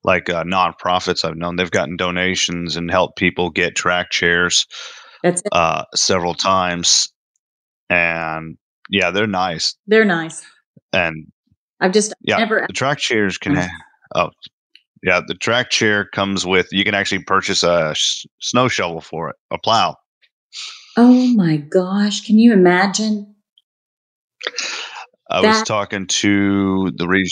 [0.02, 1.24] like uh, nonprofits.
[1.24, 4.66] I've known they've gotten donations and helped people get track chairs
[5.22, 5.48] that's it.
[5.52, 7.12] uh, several times,
[7.90, 8.56] and
[8.88, 9.76] yeah, they're nice.
[9.86, 10.42] they're nice
[10.92, 11.26] And
[11.80, 13.56] i've just Yeah, never the track chairs can.
[13.56, 13.68] Ha-
[14.14, 14.30] oh,
[15.02, 16.68] yeah, the track chair comes with.
[16.72, 19.96] You can actually purchase a s- snow shovel for it, a plow.
[20.96, 23.34] oh my gosh can you imagine
[25.30, 27.30] I was talking to the reg-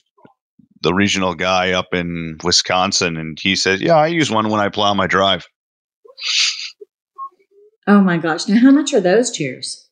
[0.83, 4.68] the regional guy up in Wisconsin, and he said, "Yeah, I use one when I
[4.68, 5.46] plow my drive."
[7.87, 9.88] oh my gosh now how much are those chairs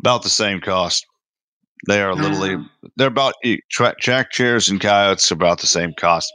[0.00, 1.04] About the same cost.
[1.88, 2.64] They are literally Wow.
[2.96, 6.32] they're about e- track chairs and coyotes about the same cost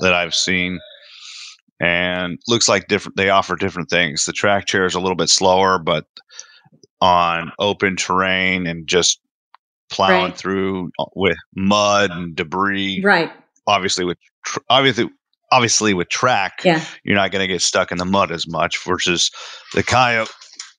[0.00, 0.78] that I've seen,
[1.80, 3.16] and looks like different.
[3.16, 4.24] They offer different things.
[4.24, 6.04] The track chair is a little bit slower, but
[7.00, 9.20] on open terrain and just
[9.90, 10.36] plowing Right.
[10.36, 13.00] through uh, with mud and debris.
[13.04, 13.30] right
[13.68, 15.08] obviously with tr- obviously
[15.52, 18.82] obviously with track yeah you're not going to get stuck in the mud as much
[18.84, 19.30] versus
[19.74, 20.30] the coyote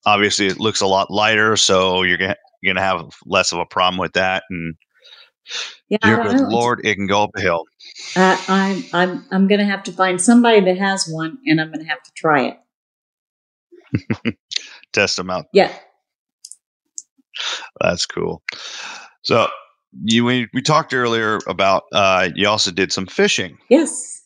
[0.06, 3.52] obviously it looks a lot lighter so you're going to you're going to have less
[3.52, 4.76] of a problem with that and
[5.90, 6.48] Yeah, dear good know.
[6.50, 7.64] lord it can go up a hill
[8.16, 11.86] Uh, I'm I'm I'm gonna have to find somebody that has one, and I'm gonna
[11.88, 12.54] have to try
[14.24, 14.36] it.
[14.94, 15.72] test them out Yeah,
[17.82, 18.42] that's cool
[19.24, 19.48] so
[20.04, 24.24] you we, we talked earlier about uh you also did some fishing yes,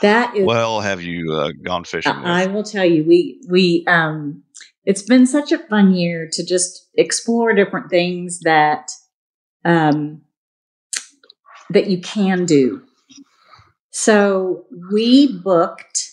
[0.00, 0.44] that is.
[0.46, 2.26] well have you uh, gone fishing with?
[2.26, 4.42] I will tell you, we we um,
[4.84, 8.90] it's been such a fun year to just explore different things that
[9.64, 10.22] um
[11.70, 12.82] that you can do.
[13.90, 16.10] So we booked,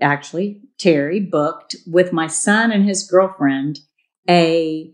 [0.00, 3.80] actually, Terry booked with my son and his girlfriend
[4.28, 4.92] a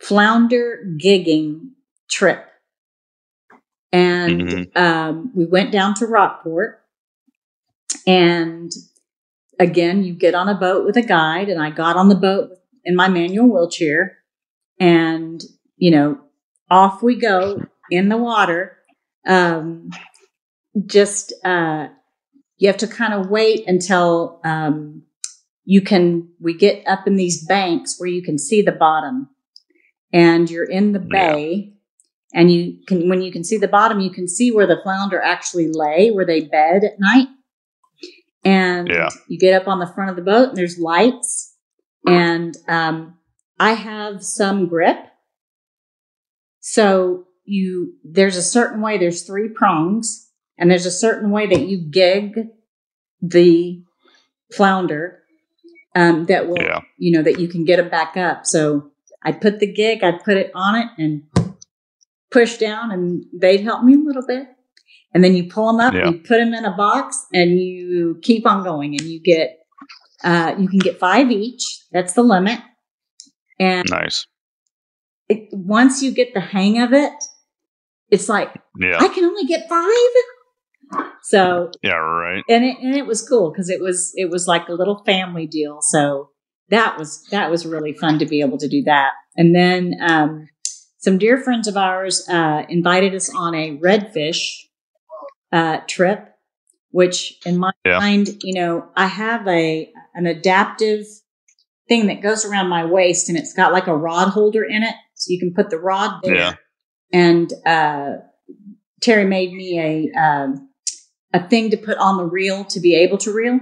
[0.00, 1.70] flounder gigging
[2.10, 2.46] trip.
[3.92, 4.72] And Mhm.
[4.76, 6.80] um, we went down to Rockport.
[8.06, 8.70] And
[9.60, 12.50] again, you get on a boat with a guide, and I got on the boat
[12.84, 14.16] in my manual wheelchair.
[14.80, 15.40] And,
[15.76, 16.18] you know,
[16.70, 18.78] off we go in the water.
[19.26, 19.90] Um,
[20.86, 21.88] just, uh,
[22.56, 25.02] you have to kind of wait until um,
[25.64, 29.28] you can, we get up in these banks where you can see the bottom.
[30.12, 31.32] And you're in the Yeah.
[31.32, 31.74] bay.
[32.32, 35.20] And you can, when you can see the bottom, you can see where the flounder
[35.20, 37.28] actually lay, where they bed at night.
[38.44, 39.10] And Yeah.
[39.28, 41.54] you get up on the front of the boat, and there's lights.
[42.06, 43.18] And um,
[43.58, 44.98] I have some grip.
[46.60, 51.60] So you there's a certain way, there's three prongs, and there's a certain way that
[51.68, 52.48] you gig
[53.20, 53.82] the
[54.52, 55.16] flounder.
[55.96, 56.82] um, that will, Yeah.
[56.98, 58.46] you know, that you can get them back up.
[58.46, 58.92] So
[59.24, 61.24] I'd put the gig, I'd put it on it and
[62.30, 64.46] push down, and they'd help me a little bit.
[65.12, 66.10] And then you pull them up, Yeah.
[66.10, 69.56] you put them in a box, and you keep on going, and you get
[70.22, 71.62] uh, you can get five each.
[71.92, 72.60] That's the limit.
[73.58, 74.26] And Nice.
[75.28, 77.12] it, once you get the hang of it,
[78.10, 78.98] it's like Yeah.
[79.00, 81.06] I can only get five.
[81.22, 81.94] So Yeah.
[81.94, 82.42] Right.
[82.48, 85.46] and it and it was cool because it was it was like a little family
[85.46, 85.78] deal.
[85.82, 86.30] So
[86.68, 89.10] that was that was really fun to be able to do that.
[89.36, 90.48] And then um,
[90.98, 94.48] some dear friends of ours uh, invited us on a redfish
[95.52, 96.28] uh, trip,
[96.90, 97.98] which in my Yeah.
[97.98, 101.06] mind, you know, I have a an adaptive
[101.88, 104.94] thing that goes around my waist, and it's got like a rod holder in it,
[105.14, 106.34] so you can put the rod there.
[106.34, 106.54] Yeah.
[107.12, 108.18] And uh,
[109.00, 110.70] Terry made me a um,
[111.32, 113.58] a thing to put on the reel to be able to reel.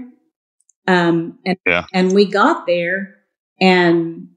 [0.86, 1.84] Um, and Yeah.
[1.92, 3.16] and we got there,
[3.60, 4.28] and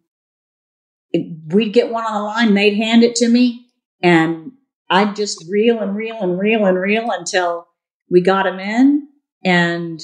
[1.11, 2.53] it, we'd get one on the line.
[2.53, 3.67] They'd hand it to me,
[4.01, 4.51] and
[4.91, 7.67] I'd just reel and reel and reel and reel until
[8.11, 9.07] we got them in.
[9.45, 9.99] And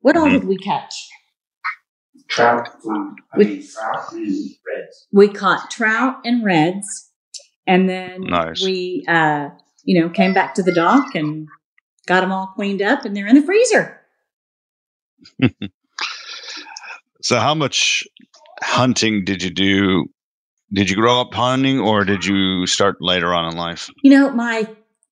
[0.00, 0.32] what all Mhm.
[0.32, 0.94] did we catch?
[2.28, 4.26] Trout, um, I mean, trout and
[4.66, 5.06] reds.
[5.12, 7.10] we caught trout and reds
[7.66, 8.62] and then Nice.
[8.64, 9.50] we uh
[9.84, 11.48] you know came back to the dock and
[12.06, 14.00] got them all cleaned up and they're in the freezer
[17.22, 18.06] So, how much
[18.62, 20.06] hunting did you do?
[20.72, 23.90] Did you grow up hunting, or did you start later on in life?
[24.02, 24.68] you know my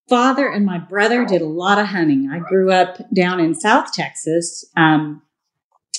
[0.08, 3.92] father and my brother did a lot of hunting i grew up down in south
[3.92, 5.22] texas um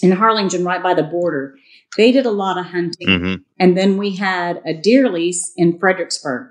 [0.02, 1.56] in harlingen right by the border
[1.98, 5.80] they did a lot of hunting hmm And then we had a deer lease in
[5.80, 6.50] Fredericksburg.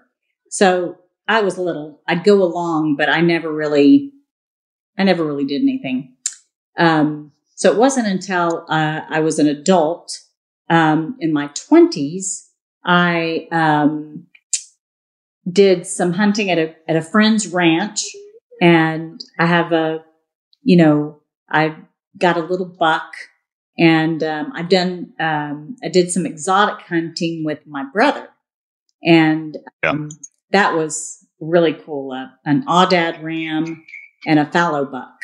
[0.49, 0.97] So
[1.29, 2.01] I was little.
[2.09, 4.13] I'd go along, but I never really,
[4.97, 6.15] I never really did anything.
[6.79, 10.17] Um, so it wasn't until uh, I was an adult
[10.71, 12.49] um, in my twenties
[12.85, 14.27] I um,
[15.51, 18.05] did some hunting at a at a friend's ranch,
[18.61, 20.05] and I have a,
[20.63, 21.21] you know,
[21.51, 21.77] I
[22.19, 23.15] got a little buck
[23.79, 28.29] and um, I've done um, I did some exotic hunting with my brother,
[29.03, 30.11] and um,
[30.51, 32.13] that was really cool.
[32.13, 33.85] Uh, an aoudad ram
[34.27, 35.19] and a fallow buck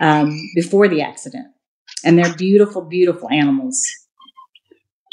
[0.00, 1.48] um, before the accident,
[2.04, 3.82] and they're beautiful, beautiful animals.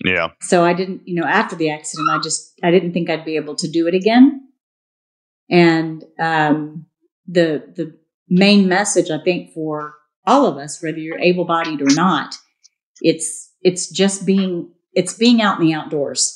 [0.06, 0.30] Yeah.
[0.42, 3.36] So I didn't, you know, after the accident, I just I didn't think I'd be
[3.36, 4.48] able to do it again.
[5.50, 6.86] And um,
[7.28, 7.98] the the
[8.30, 9.96] main message I think for
[10.26, 12.36] all of us, whether you're able bodied or not,
[13.02, 16.36] it's it's just being it's being out in the outdoors.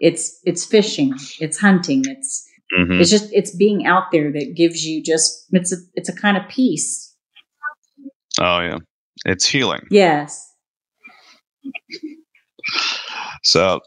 [0.00, 4.84] It's it's fishing, it's hunting, it's hmm it's just it's being out there that gives
[4.84, 7.14] you just it's a it's a kind of peace.
[8.40, 8.78] Oh, yeah.
[9.26, 9.86] It's healing.
[9.90, 10.50] Yes.
[13.42, 13.80] So,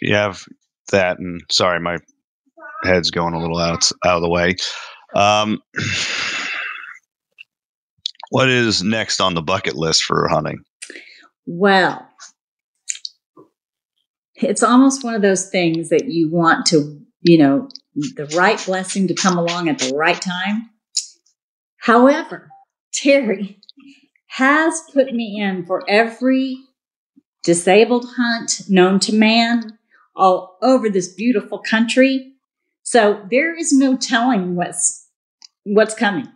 [0.00, 0.44] you have
[0.90, 1.98] that, and sorry, my
[2.84, 4.56] head's going a little out out of the way.
[5.14, 5.62] Um,
[8.30, 10.64] what is next on the bucket list for hunting?
[11.46, 12.08] Well,
[14.34, 19.08] it's almost one of those things that you want to, you know, the right blessing
[19.08, 20.70] to come along at the right time.
[21.76, 22.48] However,
[22.94, 23.58] Terry
[24.28, 26.56] has put me in for every
[27.42, 29.78] disabled hunt known to man
[30.14, 32.34] all over this beautiful country.
[32.82, 35.08] So there is no telling what's
[35.64, 36.28] what's coming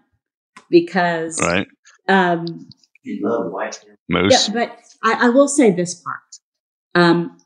[0.70, 1.66] because Right,
[2.08, 2.68] um,
[3.02, 3.96] You love white hair.
[4.08, 4.48] moose.
[4.48, 6.20] yeah, but I, I will say this part.
[6.94, 7.36] Um,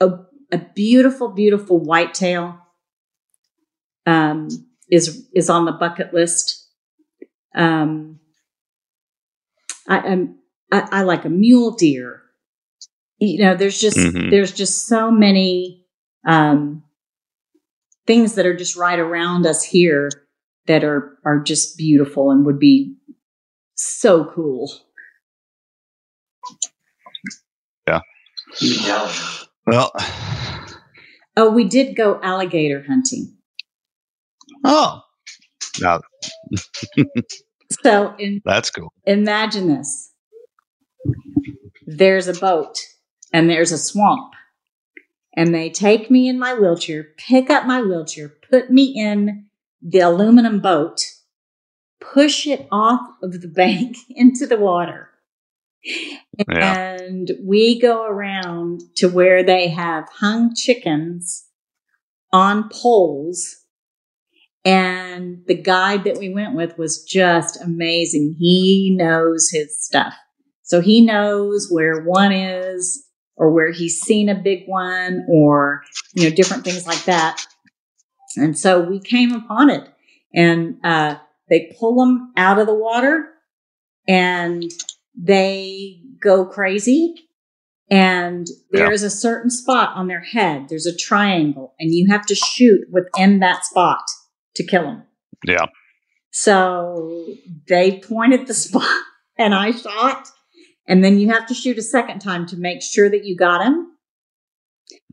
[0.00, 0.10] a,
[0.52, 2.58] a beautiful, beautiful whitetail
[4.04, 4.48] um,
[4.90, 6.68] is is on the bucket list.
[7.54, 8.20] Um,
[9.88, 10.38] I, I'm,
[10.72, 12.22] I, I like a mule deer.
[13.18, 14.30] You know, there's just Mhm.
[14.30, 15.86] there's just so many
[16.26, 16.82] um,
[18.06, 20.10] things that are just right around us here
[20.66, 22.94] that are are just beautiful and would be
[23.74, 24.70] so cool.
[27.86, 28.00] Yeah.
[28.60, 29.12] yelling.
[29.66, 29.92] Well,
[31.38, 33.36] Oh, we did go alligator hunting.
[34.64, 35.02] oh,
[35.80, 36.00] now
[37.82, 38.92] So in, that's cool.
[39.04, 40.12] imagine this.
[41.86, 42.80] There's a boat
[43.32, 44.34] and there's a swamp.
[45.36, 49.46] And they take me in my wheelchair, pick up my wheelchair, put me in
[49.82, 51.00] the aluminum boat,
[52.00, 55.10] push it off of the bank into the water.
[55.84, 56.96] Yeah.
[56.98, 61.46] And we go around to where they have hung chickens
[62.32, 63.56] on poles.
[64.64, 68.34] And the guide that we went with was just amazing.
[68.36, 70.14] He knows his stuff.
[70.66, 73.04] So he knows where one is
[73.36, 75.82] or where he's seen a big one or,
[76.14, 77.40] you know, different things like that.
[78.36, 79.88] And so we came upon it
[80.34, 81.16] and, uh,
[81.48, 83.28] they pull them out of the water
[84.08, 84.64] and
[85.16, 87.14] they go crazy.
[87.88, 90.68] And there is a certain spot on their head.
[90.68, 94.02] There's a triangle and you have to shoot within that spot
[94.56, 95.04] to kill them.
[95.46, 95.66] Yeah.
[96.32, 97.26] So
[97.68, 99.02] they pointed the spot
[99.38, 100.26] and I shot.
[100.88, 103.64] And then you have to shoot a second time to make sure that you got
[103.64, 103.88] him.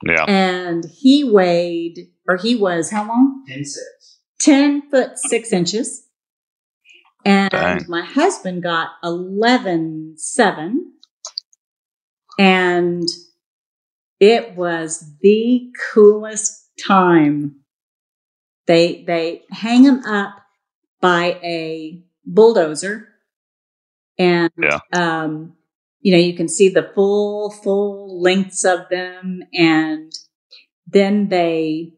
[0.06, 0.26] Yeah.
[0.28, 3.44] And he weighed, or he was how long?
[3.48, 4.20] 10 6.
[4.42, 6.06] 10 foot 6 inches.
[7.26, 7.86] And Dang.
[7.88, 10.92] my husband got 11 7.
[12.38, 13.08] And
[14.20, 17.56] it was the coolest time.
[18.68, 20.36] They they hang him up
[21.02, 23.10] by a bulldozer,
[24.18, 24.80] and Yeah.
[24.94, 25.58] um,
[26.04, 30.12] you know you can see the full full lengths of them, and
[30.86, 31.94] then they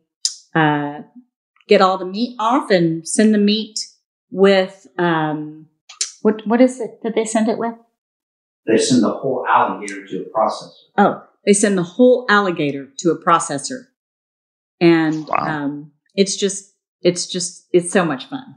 [0.55, 1.01] uh,
[1.67, 3.77] get all the meat off and send the meat
[4.31, 5.67] with um,
[6.21, 7.75] what what is it that they send it with?
[8.67, 10.71] They send the whole alligator to a processor.
[10.97, 13.87] Oh, they send the whole alligator to a processor,
[14.79, 15.35] and Wow.
[15.47, 18.55] um, it's just it's just it's so much fun.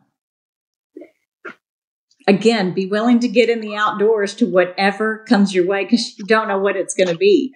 [2.28, 6.26] Again, be willing to get in the outdoors to whatever comes your way because you
[6.26, 7.54] don't know what it's going to be.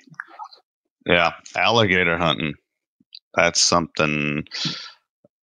[1.06, 1.32] Yeah.
[1.54, 2.54] Alligator hunting.
[3.34, 4.44] That's something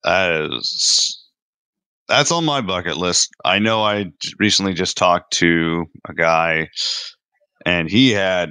[0.03, 1.25] that is
[2.07, 3.29] that's on my bucket list.
[3.45, 4.07] I know I
[4.39, 6.69] recently just talked to a guy
[7.65, 8.49] and he had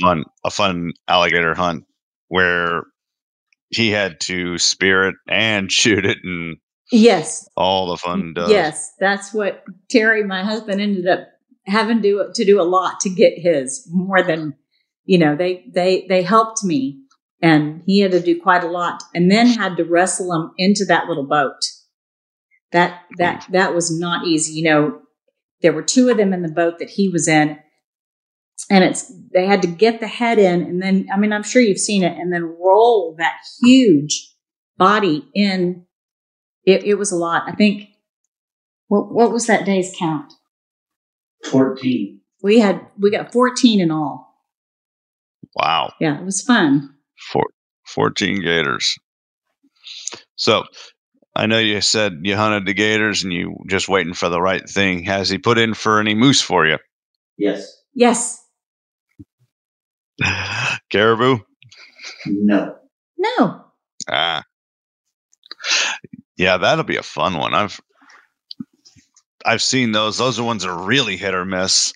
[0.00, 1.84] fun a fun alligator hunt
[2.28, 2.84] where
[3.70, 6.56] he had to spear it and shoot it and
[6.92, 8.50] Yes, all the fun does.
[8.50, 11.28] yes, that's what Terry, my husband, ended up
[11.66, 14.54] having to to do a lot to get his more than
[15.04, 15.34] you know.
[15.36, 17.00] They they they helped me,
[17.40, 20.84] and he had to do quite a lot, and then had to wrestle him into
[20.86, 21.60] that little boat.
[22.72, 23.52] That that hmm.
[23.52, 24.54] that was not easy.
[24.54, 25.00] You know,
[25.62, 27.58] there were two of them in the boat that he was in,
[28.70, 31.62] and it's they had to get the head in, and then I mean I'm sure
[31.62, 34.30] you've seen it, and then roll that huge
[34.76, 35.86] body in.
[36.66, 37.44] It, it was a lot.
[37.46, 37.88] I think.
[38.88, 40.32] What what was that day's count?
[41.50, 42.20] 14.
[42.42, 44.34] We had we got 14 in all.
[45.54, 45.92] Wow.
[46.00, 46.94] Yeah, it was fun.
[47.32, 47.46] Four,
[47.86, 48.98] 14 gators.
[50.36, 50.64] So
[51.34, 54.68] I know you said you hunted the gators and you just waiting for the right
[54.68, 55.04] thing.
[55.04, 56.78] Has he put in for any moose for you?
[57.38, 57.66] Yes.
[57.94, 58.44] Yes.
[60.90, 61.38] Caribou?
[62.26, 62.76] No.
[63.18, 63.64] No.
[64.08, 64.44] Ah.
[66.36, 67.54] Yeah, that'll be a fun one.
[67.54, 67.80] I've
[69.46, 70.18] I've seen those.
[70.18, 71.92] Those are ones that are really hit or miss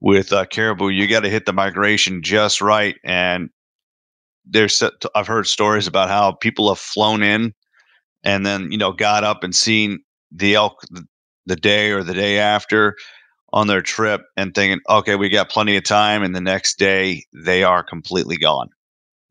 [0.00, 0.88] with uh, caribou.
[0.88, 3.50] You got to hit the migration just right, and
[4.44, 4.82] there's
[5.14, 7.54] I've heard stories about how people have flown in
[8.24, 10.00] and then you know got up and seen
[10.32, 10.80] the elk
[11.46, 12.94] the day or the day after
[13.54, 17.24] on their trip and thinking, okay, we got plenty of time, and the next day
[17.32, 18.68] they are completely gone.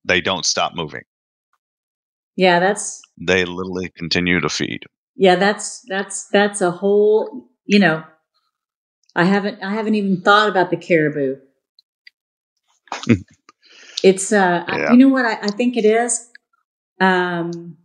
[0.05, 1.03] They don't stop moving.
[2.36, 4.84] Yeah, that's They literally continue to feed.
[5.15, 8.03] yeah, that's that's that's a whole, you know,
[9.15, 11.38] I haven't I haven't even thought about the caribou.
[14.03, 14.91] it's uh I- Yeah.
[14.91, 16.30] you know what I, I think it is?
[17.01, 17.78] Um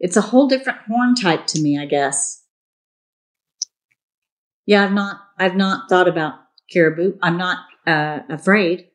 [0.00, 2.42] it's a whole different horn type to me, I guess.
[4.66, 6.34] Yeah, I've not I've not thought about
[6.72, 7.16] caribou.
[7.22, 8.88] I'm not uh afraid,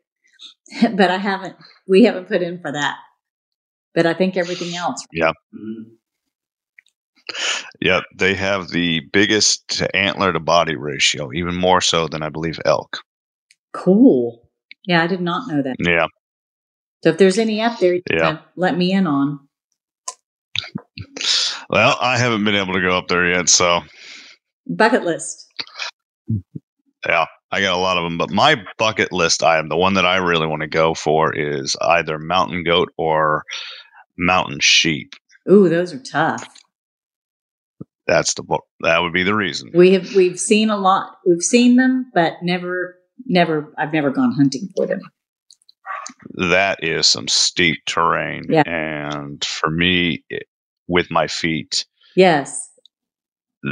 [0.93, 1.55] but I haven't
[1.88, 2.97] we haven't put in for that.
[3.96, 5.06] But I think everything else.
[5.14, 5.32] Yeah.
[5.54, 5.94] Mm-hmm.
[7.82, 12.60] Yep, they have the biggest antler to body ratio, even more so than I believe
[12.66, 13.00] elk.
[13.74, 14.41] Cool.
[14.86, 15.76] Yeah, I did not know that.
[15.80, 16.06] Yeah,
[17.04, 18.20] So if there's any up there, you Yeah.
[18.20, 19.39] can let me in on.
[21.70, 23.82] well, I haven't been able to go up there yet, so
[24.68, 25.46] Bucket list.
[27.08, 28.18] yeah, I got a lot of them.
[28.18, 31.76] But my bucket list item, the one that I really want to go for, is
[31.82, 33.44] either mountain goat or
[34.18, 35.14] mountain sheep.
[35.51, 36.47] Ooh, those are tough.
[38.07, 38.43] That's the
[38.82, 39.72] that would be the reason.
[39.74, 41.16] We have we've seen a lot.
[41.26, 44.99] We've seen them, but never never I've never gone hunting for them.
[46.49, 48.64] That is some steep terrain, Yeah.
[48.66, 50.43] and for me, it,
[50.88, 51.86] with my feet,
[52.16, 52.70] Yes.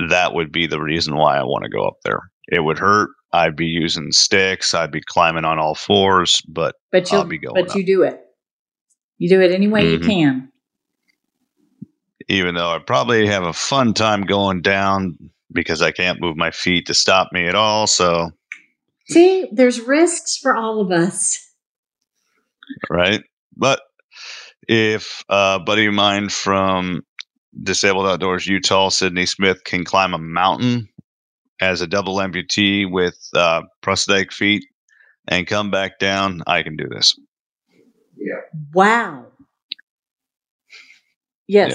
[0.10, 2.22] that would be the reason why I want to go up there.
[2.48, 3.10] It would hurt.
[3.34, 4.74] I'd be using sticks.
[4.74, 8.22] I'd be climbing on all fours, but But I'll be going but you do it.
[9.22, 9.92] You do it any way Mhm.
[9.92, 10.52] you can.
[12.28, 15.18] even though I probably have a fun time going down
[15.52, 17.86] because I can't move my feet to stop me at all.
[17.88, 18.32] So
[19.10, 21.54] See, there's risks for all of us.
[22.90, 23.22] right?
[23.58, 23.82] But
[24.68, 27.02] if a buddy of mine from
[27.62, 30.88] Disabled Outdoors Utah, Sydney Smith, can climb a mountain
[31.60, 34.64] as a double amputee with uh, prosthetic feet
[35.28, 37.20] and come back down, I can do this.
[38.74, 39.28] Wow.
[41.48, 41.72] Yes.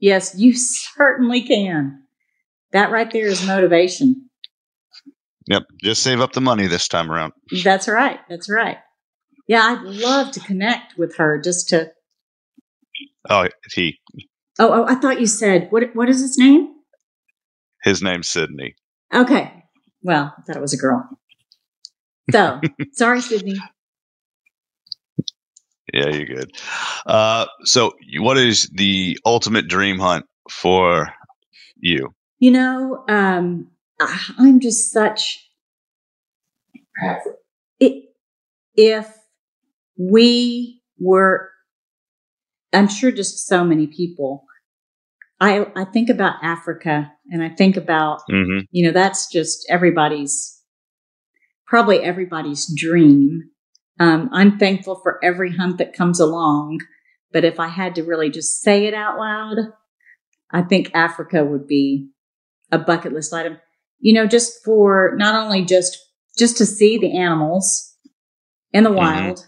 [0.00, 0.14] Yeah.
[0.14, 2.02] Yes, you certainly can.
[2.72, 4.28] That right there is motivation.
[5.46, 7.32] Yep, just save up the money this time around.
[7.64, 8.20] That's right.
[8.28, 8.78] That's right.
[9.48, 11.90] Yeah, I'd love to connect with her just to.
[13.28, 13.98] Oh, he,
[14.58, 15.94] Oh, oh I thought you said what?
[15.94, 16.68] What is his name?
[17.82, 18.76] his name's Sydney.
[19.12, 19.64] Okay.
[20.02, 21.08] Well, I thought it was a girl.
[22.30, 22.60] So
[22.92, 23.56] sorry, Sydney.
[25.92, 26.52] Yeah, you're good.
[27.06, 31.12] Uh, so, what is the ultimate dream hunt for
[31.76, 32.14] you?
[32.38, 33.70] You know, um,
[34.00, 35.38] I- I'm just such
[37.80, 38.04] it,
[38.74, 39.06] if
[39.98, 41.50] we were
[42.72, 44.44] i'm sure just so many people
[45.40, 50.60] i i think about africa and i think about hmm you know that's just everybody's
[51.66, 53.42] probably everybody's dream
[54.00, 56.80] um, i'm thankful for every hunt that comes along
[57.32, 59.58] but if i had to really just say it out loud
[60.52, 62.08] i think africa would be
[62.72, 63.58] a bucket list item
[64.00, 65.98] you know just for not only just
[66.38, 67.96] just to see the animals
[68.72, 68.96] in the Mhm.
[68.96, 69.46] wild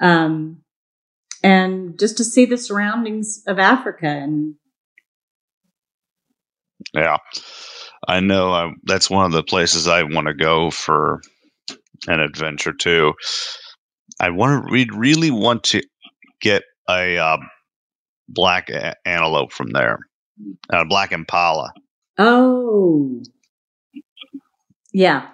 [0.00, 0.62] um,
[1.42, 4.54] and just to see the surroundings of africa and
[6.94, 7.18] Yeah,
[8.08, 8.52] I know.
[8.52, 11.20] I, that's one of the places I want to go for
[12.08, 13.14] an adventure too.
[14.18, 14.72] I want to.
[14.72, 15.82] We'd really want to
[16.40, 17.38] get a uh,
[18.28, 19.98] black a- antelope from there,
[20.72, 21.72] a black impala.
[22.18, 23.22] Oh,
[24.92, 25.28] yeah.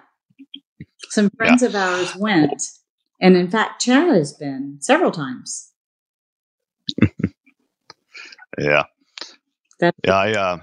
[1.09, 2.61] Some friends of ours went,
[3.21, 5.71] and in fact, Chad has been several times.
[8.59, 8.83] Yeah,
[9.79, 10.13] That yeah.
[10.15, 10.57] I uh,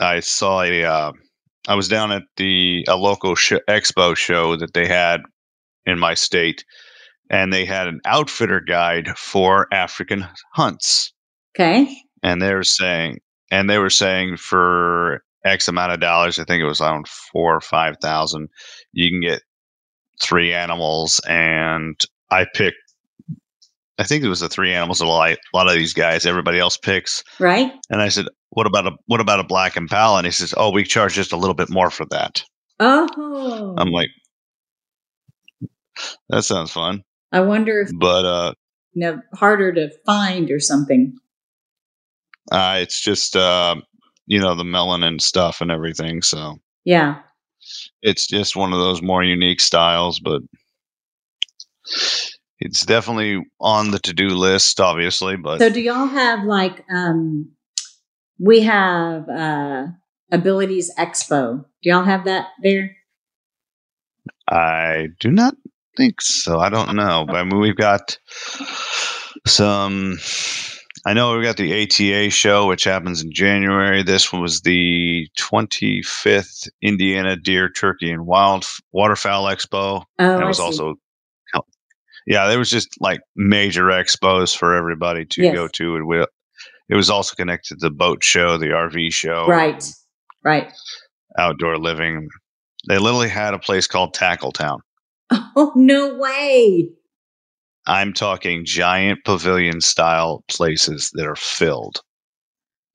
[0.00, 0.84] I saw a.
[0.84, 1.12] Uh,
[1.68, 5.22] I was down at the a local sh- expo show that they had
[5.86, 6.64] in my state,
[7.30, 11.12] and they had an outfitter guide for African hunts.
[11.56, 11.94] okay.
[12.22, 13.18] and they were saying
[13.50, 17.56] and they were saying for x amount of dollars i think it was around four
[17.56, 18.48] or five thousand
[18.92, 19.42] you can get
[20.22, 22.76] three animals and i picked
[23.98, 26.58] i think it was the three animals a lot, a lot of these guys everybody
[26.60, 27.72] else picks Right?
[27.90, 30.70] and i said what about a what about a black impala and he says oh
[30.70, 32.44] we charge just a little bit more for that
[32.80, 34.08] Oh, i'm like
[36.28, 38.54] that sounds fun I wonder if but uh
[38.94, 41.16] you know harder to find or something.
[42.50, 43.76] uh it's just uh
[44.26, 47.20] you know the melanin stuff and everything so Yeah.
[48.02, 50.42] it's just one of those more unique styles, but
[52.60, 55.36] it's definitely on the to do list, obviously.
[55.36, 57.50] But So, do y'all have like um,
[58.38, 59.86] we have uh,
[60.30, 61.64] Abilities Expo?
[61.82, 62.96] Do y'all have that there?
[64.48, 65.54] I do not
[65.96, 66.58] think so.
[66.58, 67.24] I don't know.
[67.26, 68.16] But I mean, we've got
[69.46, 70.18] some.
[71.04, 74.04] I know we've got the ATA show, which happens in January.
[74.04, 80.02] This was the 25th Indiana Deer, Turkey, and Wild Waterfowl Expo.
[80.02, 80.62] Oh, and it I was see.
[80.62, 80.94] also
[82.24, 85.54] yeah there was just like major expos for everybody to Yes.
[85.56, 86.20] go to and we,
[86.88, 89.84] it was also connected to the boat show the rv show right,
[90.44, 90.72] right.
[91.36, 92.28] outdoor living
[92.88, 94.78] they literally had a place called tackle town
[95.54, 96.88] Oh no way!
[97.86, 102.00] i'm talking giant pavilion style places that are filled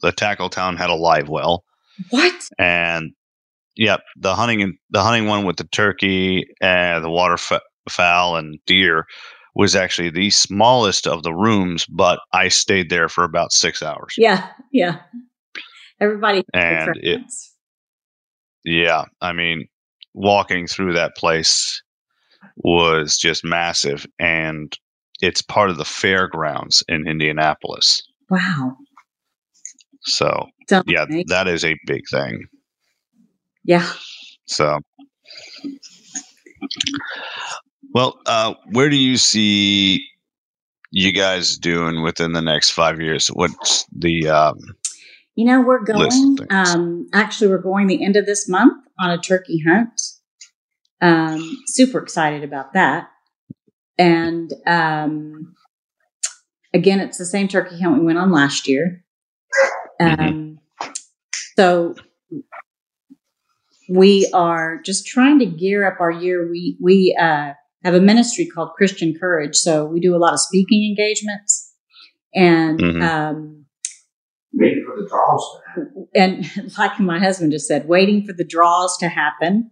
[0.02, 1.64] the tackle town had a live well
[2.10, 2.34] What?
[2.58, 3.12] and
[3.76, 9.06] yep the hunting and the hunting one with the turkey and the waterfowl and deer
[9.56, 14.14] was actually the smallest of the rooms but i stayed there for about six hours
[14.18, 15.00] Yeah, yeah.
[16.00, 16.44] Everybody.
[16.54, 17.22] And it-
[18.64, 19.68] yeah i mean
[20.14, 21.82] walking through that place
[22.58, 24.78] was just massive and
[25.22, 28.76] it's part of the fairgrounds in indianapolis wow.
[30.02, 32.48] so Sounds yeah that is a big thing
[33.68, 33.92] yeah.
[34.46, 34.80] So,
[37.94, 40.08] well, uh, where do you see
[40.90, 43.28] you guys doing within the next five years?
[43.28, 44.58] What's the um,
[45.36, 46.38] You know, we're going.
[46.50, 50.02] Um, actually, we're going the end of this month on a turkey hunt.
[51.02, 53.10] Um, super excited about that.
[53.98, 55.56] And um,
[56.74, 59.04] again, it's the same turkey hunt we went on last year.
[60.00, 60.58] Um, Mhm.
[61.56, 61.96] So
[63.90, 66.50] we are just trying to gear up our year.
[66.50, 70.40] We we uh, have a ministry called Christian Courage, so we do a lot of
[70.40, 71.74] speaking engagements,
[72.36, 73.02] and Mhm.
[73.02, 73.66] um,
[74.54, 76.08] Waiting for the draws to happen.
[76.16, 79.72] and like my husband just said, waiting for the draws to happen.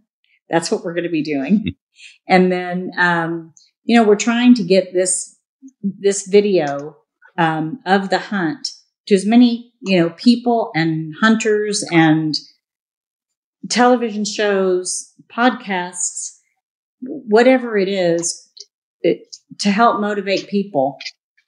[0.49, 1.75] That's what we're going to be doing.
[2.27, 5.37] and then, um, you know, we're trying to get this
[5.81, 6.97] this video
[7.37, 8.69] um, of the hunt
[9.07, 12.35] to as many you know people and hunters and
[13.69, 16.37] television shows, podcasts,
[17.01, 18.51] whatever it is,
[19.01, 20.97] it, to help motivate people.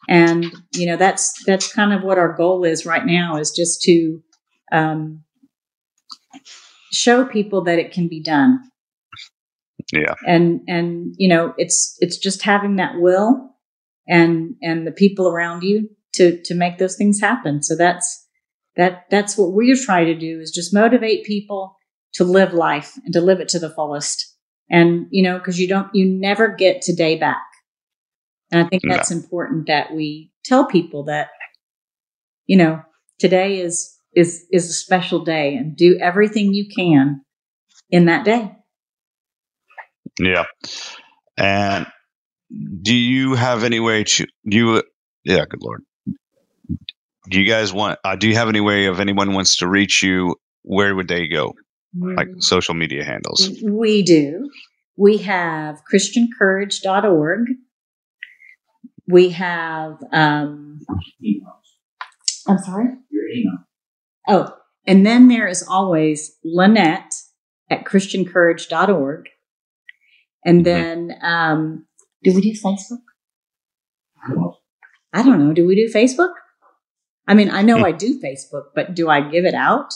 [0.10, 3.82] And you know that's that's kind of what our goal is right now is just
[3.82, 4.24] to
[4.72, 5.24] um,
[6.92, 8.60] show people that it can be done.
[9.94, 10.16] Yeah.
[10.26, 13.52] And and you know it's it's just having that will
[14.08, 17.64] and and the people around you to to make those things happen.
[17.64, 18.26] So that's
[18.76, 21.76] that that's what we're trying to do is just motivate people
[22.14, 24.36] to live life and to live it to the fullest.
[24.70, 27.44] And you know because you don't you never get today back.
[28.52, 28.96] And I think No.
[28.96, 31.30] that's important that we tell people that
[32.46, 32.82] you know
[33.20, 37.22] today is is is a special day and do everything you can
[37.90, 38.52] in that day.
[40.20, 40.46] Yeah.
[41.38, 41.88] And
[42.82, 44.84] do you have any way to do you?
[45.24, 45.84] Yeah, good lord.
[47.30, 48.00] Do you guys want?
[48.04, 50.36] Uh, do you have any way of anyone wants to reach you?
[50.64, 51.54] Where would they go?
[52.00, 53.50] Like social media handles.
[53.64, 54.50] We do.
[54.98, 57.48] We have christiancourage.org.
[59.08, 60.80] We have um
[61.24, 62.48] Emails.
[62.48, 62.88] I'm sorry.
[63.10, 63.58] Your email.
[64.28, 64.54] Oh,
[64.86, 67.14] and then there is always Lynette
[67.70, 69.28] at christiancourage.org.
[70.46, 70.64] And Mhm.
[70.64, 71.86] then um
[72.24, 73.02] do we do Facebook?
[74.24, 74.58] I don't know.
[75.14, 75.54] I don't know.
[75.54, 76.34] Do we do Facebook?
[77.28, 77.86] I mean, I know Hmm.
[77.86, 79.94] I do Facebook, but do I give it out?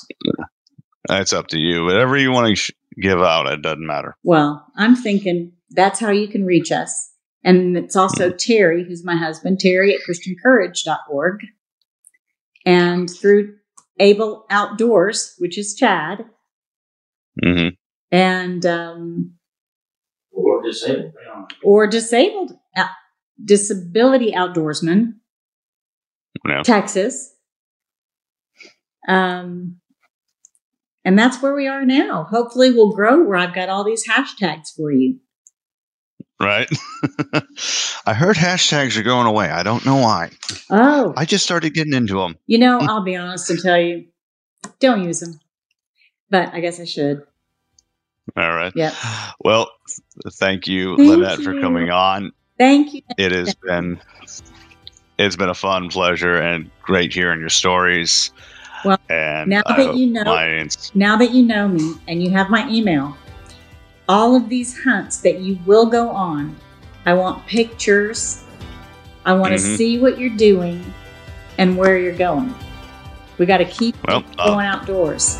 [1.07, 1.83] That's up to you.
[1.85, 2.71] Whatever you want to sh-
[3.01, 4.15] give out, it doesn't matter.
[4.23, 7.09] Well, I'm thinking that's how you can reach us.
[7.43, 11.39] And it's also Terry, who's my husband, Terry at christiancourage.org.
[12.65, 13.55] And through
[13.99, 16.25] Able Outdoors, which is Chad,
[17.43, 17.69] hmm
[18.11, 19.33] and um,
[20.43, 21.13] Or disabled.
[21.63, 22.87] Or disabled uh,
[23.43, 25.13] disability outdoorsman,
[26.47, 26.63] Yeah.
[26.63, 27.33] Texas.
[29.07, 29.77] Um,
[31.03, 32.23] and that's where we are now.
[32.25, 35.19] Hopefully, we'll grow where I've got all these hashtags for you.
[36.39, 36.67] Right.
[38.05, 39.49] I heard hashtags are going away.
[39.49, 40.31] I don't know why.
[40.71, 42.35] Oh, I just started getting into them.
[42.47, 44.07] You know, I'll be honest and tell you,
[44.79, 45.39] don't use them.
[46.29, 47.23] But I guess I should.
[48.37, 48.71] All right.
[48.75, 48.93] Yep.
[49.43, 49.69] Well,
[50.29, 52.31] thank you, Thank Lynette, for coming on.
[52.57, 53.01] Thank you.
[53.17, 53.99] It has been
[55.17, 58.31] it's been a fun pleasure and great hearing your stories.
[58.83, 60.65] Well, and now I that you know-
[60.95, 63.15] Now that you know me and you have my email,
[64.09, 66.55] all of these hunts that you will go on,
[67.05, 68.43] I want pictures.
[69.25, 69.77] I want to Mhm.
[69.77, 70.83] see what you're doing
[71.59, 72.53] and where you're going.
[73.37, 75.39] We got to keep Well, uh, going outdoors.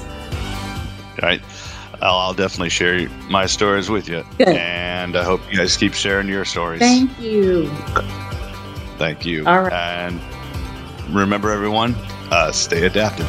[1.21, 1.41] right.
[2.01, 4.49] I'll, I'll definitely share my stories with you, Good.
[4.49, 6.79] and I hope you guys keep sharing your stories.
[6.79, 7.69] Thank you.
[8.97, 9.45] Thank you.
[9.45, 9.73] All right.
[9.73, 10.21] And
[11.15, 11.95] remember, everyone,
[12.31, 13.27] uh, stay adaptive.